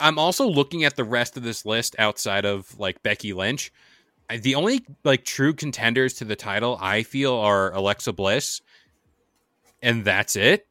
I'm 0.00 0.18
also 0.18 0.48
looking 0.48 0.84
at 0.84 0.96
the 0.96 1.04
rest 1.04 1.36
of 1.36 1.42
this 1.42 1.66
list 1.66 1.94
outside 1.98 2.44
of 2.44 2.78
like 2.78 3.02
Becky 3.02 3.32
Lynch. 3.32 3.72
The 4.30 4.54
only 4.54 4.84
like 5.04 5.24
true 5.24 5.52
contenders 5.52 6.14
to 6.14 6.24
the 6.24 6.36
title 6.36 6.78
I 6.80 7.02
feel 7.02 7.34
are 7.34 7.72
Alexa 7.74 8.12
Bliss, 8.14 8.60
and 9.82 10.04
that's 10.04 10.36
it. 10.36 10.66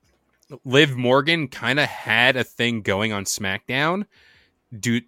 Liv 0.64 0.96
Morgan 0.96 1.48
kind 1.48 1.80
of 1.80 1.88
had 1.88 2.36
a 2.38 2.44
thing 2.44 2.82
going 2.82 3.12
on 3.14 3.26
SmackDown. 3.26 4.06
Do 4.78 5.02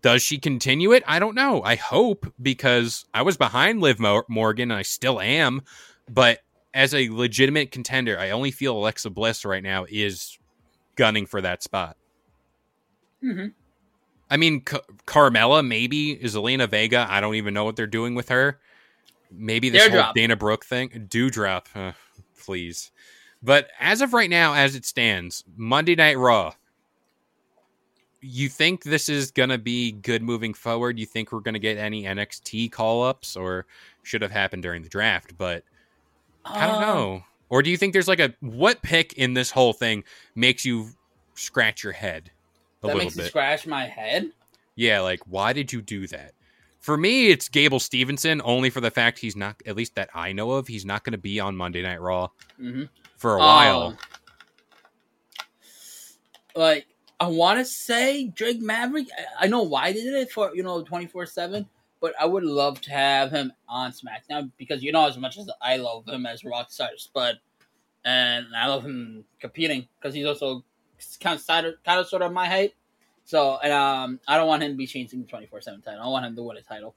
does 0.00 0.22
she 0.22 0.38
continue 0.38 0.92
it? 0.92 1.04
I 1.06 1.18
don't 1.18 1.34
know. 1.34 1.62
I 1.62 1.76
hope 1.76 2.32
because 2.40 3.04
I 3.12 3.22
was 3.22 3.36
behind 3.36 3.80
Liv 3.80 4.00
Mo- 4.00 4.24
Morgan 4.28 4.70
and 4.70 4.78
I 4.78 4.82
still 4.82 5.20
am, 5.20 5.62
but 6.10 6.40
as 6.74 6.94
a 6.94 7.08
legitimate 7.10 7.70
contender, 7.70 8.18
I 8.18 8.30
only 8.30 8.50
feel 8.50 8.76
Alexa 8.76 9.10
Bliss 9.10 9.44
right 9.44 9.62
now 9.62 9.84
is 9.88 10.38
gunning 10.96 11.26
for 11.26 11.40
that 11.40 11.62
spot. 11.62 11.96
hmm 13.20 13.48
I 14.30 14.38
mean, 14.38 14.62
C- 14.66 14.78
Carmella 15.06 15.66
maybe 15.66 16.12
is 16.12 16.36
Zelina 16.36 16.66
Vega. 16.66 17.06
I 17.10 17.20
don't 17.20 17.34
even 17.34 17.52
know 17.52 17.64
what 17.64 17.76
they're 17.76 17.86
doing 17.86 18.14
with 18.14 18.30
her. 18.30 18.58
Maybe 19.30 19.68
this 19.68 19.82
whole. 20.04 20.12
Dana 20.14 20.36
Brooke 20.36 20.64
thing. 20.64 20.88
Doudrop, 21.10 21.66
uh, 21.74 21.92
please. 22.42 22.92
But 23.42 23.68
as 23.78 24.00
of 24.00 24.14
right 24.14 24.30
now, 24.30 24.54
as 24.54 24.74
it 24.74 24.86
stands, 24.86 25.44
Monday 25.56 25.94
Night 25.94 26.16
Raw. 26.16 26.54
You 28.22 28.48
think 28.48 28.84
this 28.84 29.08
is 29.08 29.32
gonna 29.32 29.58
be 29.58 29.92
good 29.92 30.22
moving 30.22 30.54
forward? 30.54 30.98
You 30.98 31.06
think 31.06 31.32
we're 31.32 31.40
gonna 31.40 31.58
get 31.58 31.76
any 31.76 32.04
NXT 32.04 32.70
call 32.70 33.02
ups, 33.02 33.36
or 33.36 33.66
should 34.02 34.22
have 34.22 34.30
happened 34.30 34.62
during 34.62 34.82
the 34.82 34.88
draft? 34.88 35.36
But 35.36 35.64
I 36.44 36.66
don't 36.66 36.76
Um, 36.76 36.80
know. 36.80 37.22
Or 37.48 37.62
do 37.62 37.70
you 37.70 37.76
think 37.76 37.92
there's 37.92 38.08
like 38.08 38.20
a 38.20 38.34
what 38.40 38.82
pick 38.82 39.12
in 39.14 39.34
this 39.34 39.50
whole 39.50 39.72
thing 39.72 40.04
makes 40.34 40.64
you 40.64 40.88
scratch 41.34 41.82
your 41.84 41.92
head 41.92 42.30
a 42.82 42.86
That 42.86 42.94
little 42.94 43.04
makes 43.06 43.16
me 43.16 43.22
bit? 43.22 43.28
scratch 43.30 43.66
my 43.66 43.86
head. 43.86 44.32
Yeah, 44.74 45.00
like 45.00 45.20
why 45.26 45.52
did 45.52 45.72
you 45.72 45.82
do 45.82 46.06
that? 46.08 46.32
For 46.80 46.96
me, 46.96 47.30
it's 47.30 47.48
Gable 47.48 47.78
Steveson 47.78 48.40
only 48.42 48.70
for 48.70 48.80
the 48.80 48.90
fact 48.90 49.18
he's 49.18 49.36
not, 49.36 49.56
at 49.66 49.76
least 49.76 49.94
that 49.94 50.10
I 50.14 50.32
know 50.32 50.52
of, 50.52 50.66
he's 50.66 50.84
not 50.84 51.04
going 51.04 51.12
to 51.12 51.18
be 51.18 51.38
on 51.38 51.54
Monday 51.56 51.82
Night 51.82 52.00
Raw 52.00 52.28
hmm 52.56 52.84
for 53.16 53.36
a 53.36 53.38
while. 53.38 53.96
like 56.56 56.86
I 57.20 57.28
want 57.28 57.58
to 57.60 57.64
say 57.64 58.26
Drake 58.28 58.60
Maverick. 58.60 59.06
I- 59.16 59.44
I 59.44 59.46
know 59.46 59.62
why 59.62 59.92
they 59.92 60.02
did 60.02 60.14
it 60.14 60.32
for 60.32 60.54
you 60.54 60.62
know 60.62 60.82
twenty 60.82 61.06
four 61.06 61.24
seven, 61.26 61.68
but 62.02 62.14
I 62.20 62.26
would 62.26 62.42
love 62.42 62.80
to 62.82 62.90
have 62.90 63.30
him 63.30 63.52
on 63.68 63.92
SmackDown 63.92 64.50
because 64.58 64.82
you 64.82 64.92
know 64.92 65.06
as 65.06 65.16
much 65.16 65.38
as 65.38 65.48
I 65.62 65.76
love 65.76 66.06
him 66.06 66.26
as 66.26 66.42
Rockstar 66.42 66.88
but 67.14 67.36
and 68.04 68.46
I 68.54 68.66
love 68.66 68.84
him 68.84 69.24
competing 69.40 69.86
because 69.98 70.12
he's 70.12 70.26
also 70.26 70.64
kind 71.20 71.38
of 71.38 71.74
kind 71.84 72.00
of 72.00 72.08
sort 72.08 72.22
of 72.22 72.32
my 72.32 72.46
height. 72.46 72.74
So 73.24 73.58
and 73.62 73.72
um, 73.72 74.20
I 74.26 74.36
don't 74.36 74.48
want 74.48 74.64
him 74.64 74.72
to 74.72 74.76
be 74.76 74.86
changing 74.86 75.22
the 75.22 75.28
twenty 75.28 75.46
four 75.46 75.60
seven 75.60 75.80
title. 75.80 76.02
I 76.02 76.08
want 76.08 76.26
him 76.26 76.34
to 76.36 76.42
win 76.42 76.56
a 76.56 76.62
title. 76.62 76.96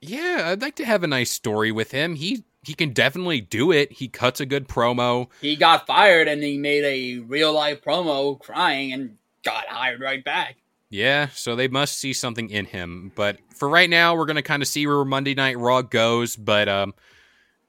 Yeah, 0.00 0.44
I'd 0.46 0.62
like 0.62 0.76
to 0.76 0.86
have 0.86 1.04
a 1.04 1.06
nice 1.06 1.30
story 1.30 1.70
with 1.70 1.90
him. 1.90 2.14
He 2.14 2.44
he 2.62 2.72
can 2.72 2.94
definitely 2.94 3.42
do 3.42 3.70
it. 3.70 3.92
He 3.92 4.08
cuts 4.08 4.40
a 4.40 4.46
good 4.46 4.66
promo. 4.66 5.28
He 5.42 5.56
got 5.56 5.86
fired 5.86 6.28
and 6.28 6.42
he 6.42 6.56
made 6.56 6.84
a 6.84 7.18
real 7.20 7.52
life 7.52 7.82
promo 7.82 8.38
crying 8.40 8.94
and 8.94 9.18
got 9.44 9.66
hired 9.66 10.00
right 10.00 10.24
back. 10.24 10.56
Yeah, 10.90 11.28
so 11.28 11.54
they 11.54 11.68
must 11.68 11.98
see 11.98 12.12
something 12.12 12.50
in 12.50 12.64
him. 12.64 13.12
But 13.14 13.38
for 13.54 13.68
right 13.68 13.88
now, 13.88 14.16
we're 14.16 14.26
going 14.26 14.36
to 14.36 14.42
kind 14.42 14.60
of 14.60 14.68
see 14.68 14.86
where 14.88 15.04
Monday 15.04 15.34
Night 15.34 15.56
Raw 15.56 15.82
goes. 15.82 16.34
But 16.34 16.68
um, 16.68 16.94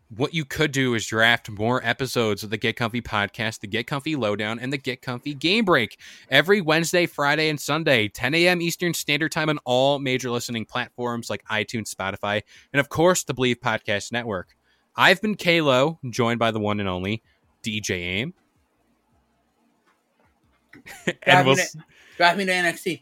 what 0.09 0.33
you 0.33 0.43
could 0.43 0.71
do 0.71 0.95
is 0.95 1.05
draft 1.05 1.47
more 1.47 1.85
episodes 1.85 2.43
of 2.43 2.49
the 2.49 2.57
Get 2.57 2.75
Comfy 2.75 2.99
podcast, 2.99 3.59
the 3.59 3.67
Get 3.67 3.85
Comfy 3.85 4.15
Lowdown, 4.15 4.57
and 4.57 4.73
the 4.73 4.77
Get 4.77 5.03
Comfy 5.03 5.35
Game 5.35 5.65
Break 5.65 5.99
every 6.31 6.61
Wednesday, 6.61 7.05
Friday, 7.05 7.49
and 7.49 7.61
Sunday, 7.61 8.07
10 8.07 8.33
a.m. 8.33 8.59
Eastern 8.59 8.93
Standard 8.95 9.31
Time 9.31 9.49
on 9.49 9.59
all 9.65 9.99
major 9.99 10.31
listening 10.31 10.65
platforms 10.65 11.29
like 11.29 11.45
iTunes, 11.45 11.93
Spotify, 11.93 12.41
and 12.73 12.79
of 12.79 12.89
course, 12.89 13.23
the 13.23 13.35
Bleav 13.35 13.57
Podcast 13.57 14.11
Network. 14.11 14.55
I've 14.95 15.21
been 15.21 15.35
Kalo, 15.35 15.99
joined 16.09 16.39
by 16.39 16.49
the 16.49 16.59
one 16.59 16.79
and 16.79 16.89
only 16.89 17.21
DJ 17.63 17.91
Aim. 17.91 18.33
and 21.23 21.45
we'll, 21.45 21.55
me, 21.55 21.63
to, 22.17 22.35
me 22.35 22.45
to 22.45 22.51
NXT. 22.51 23.01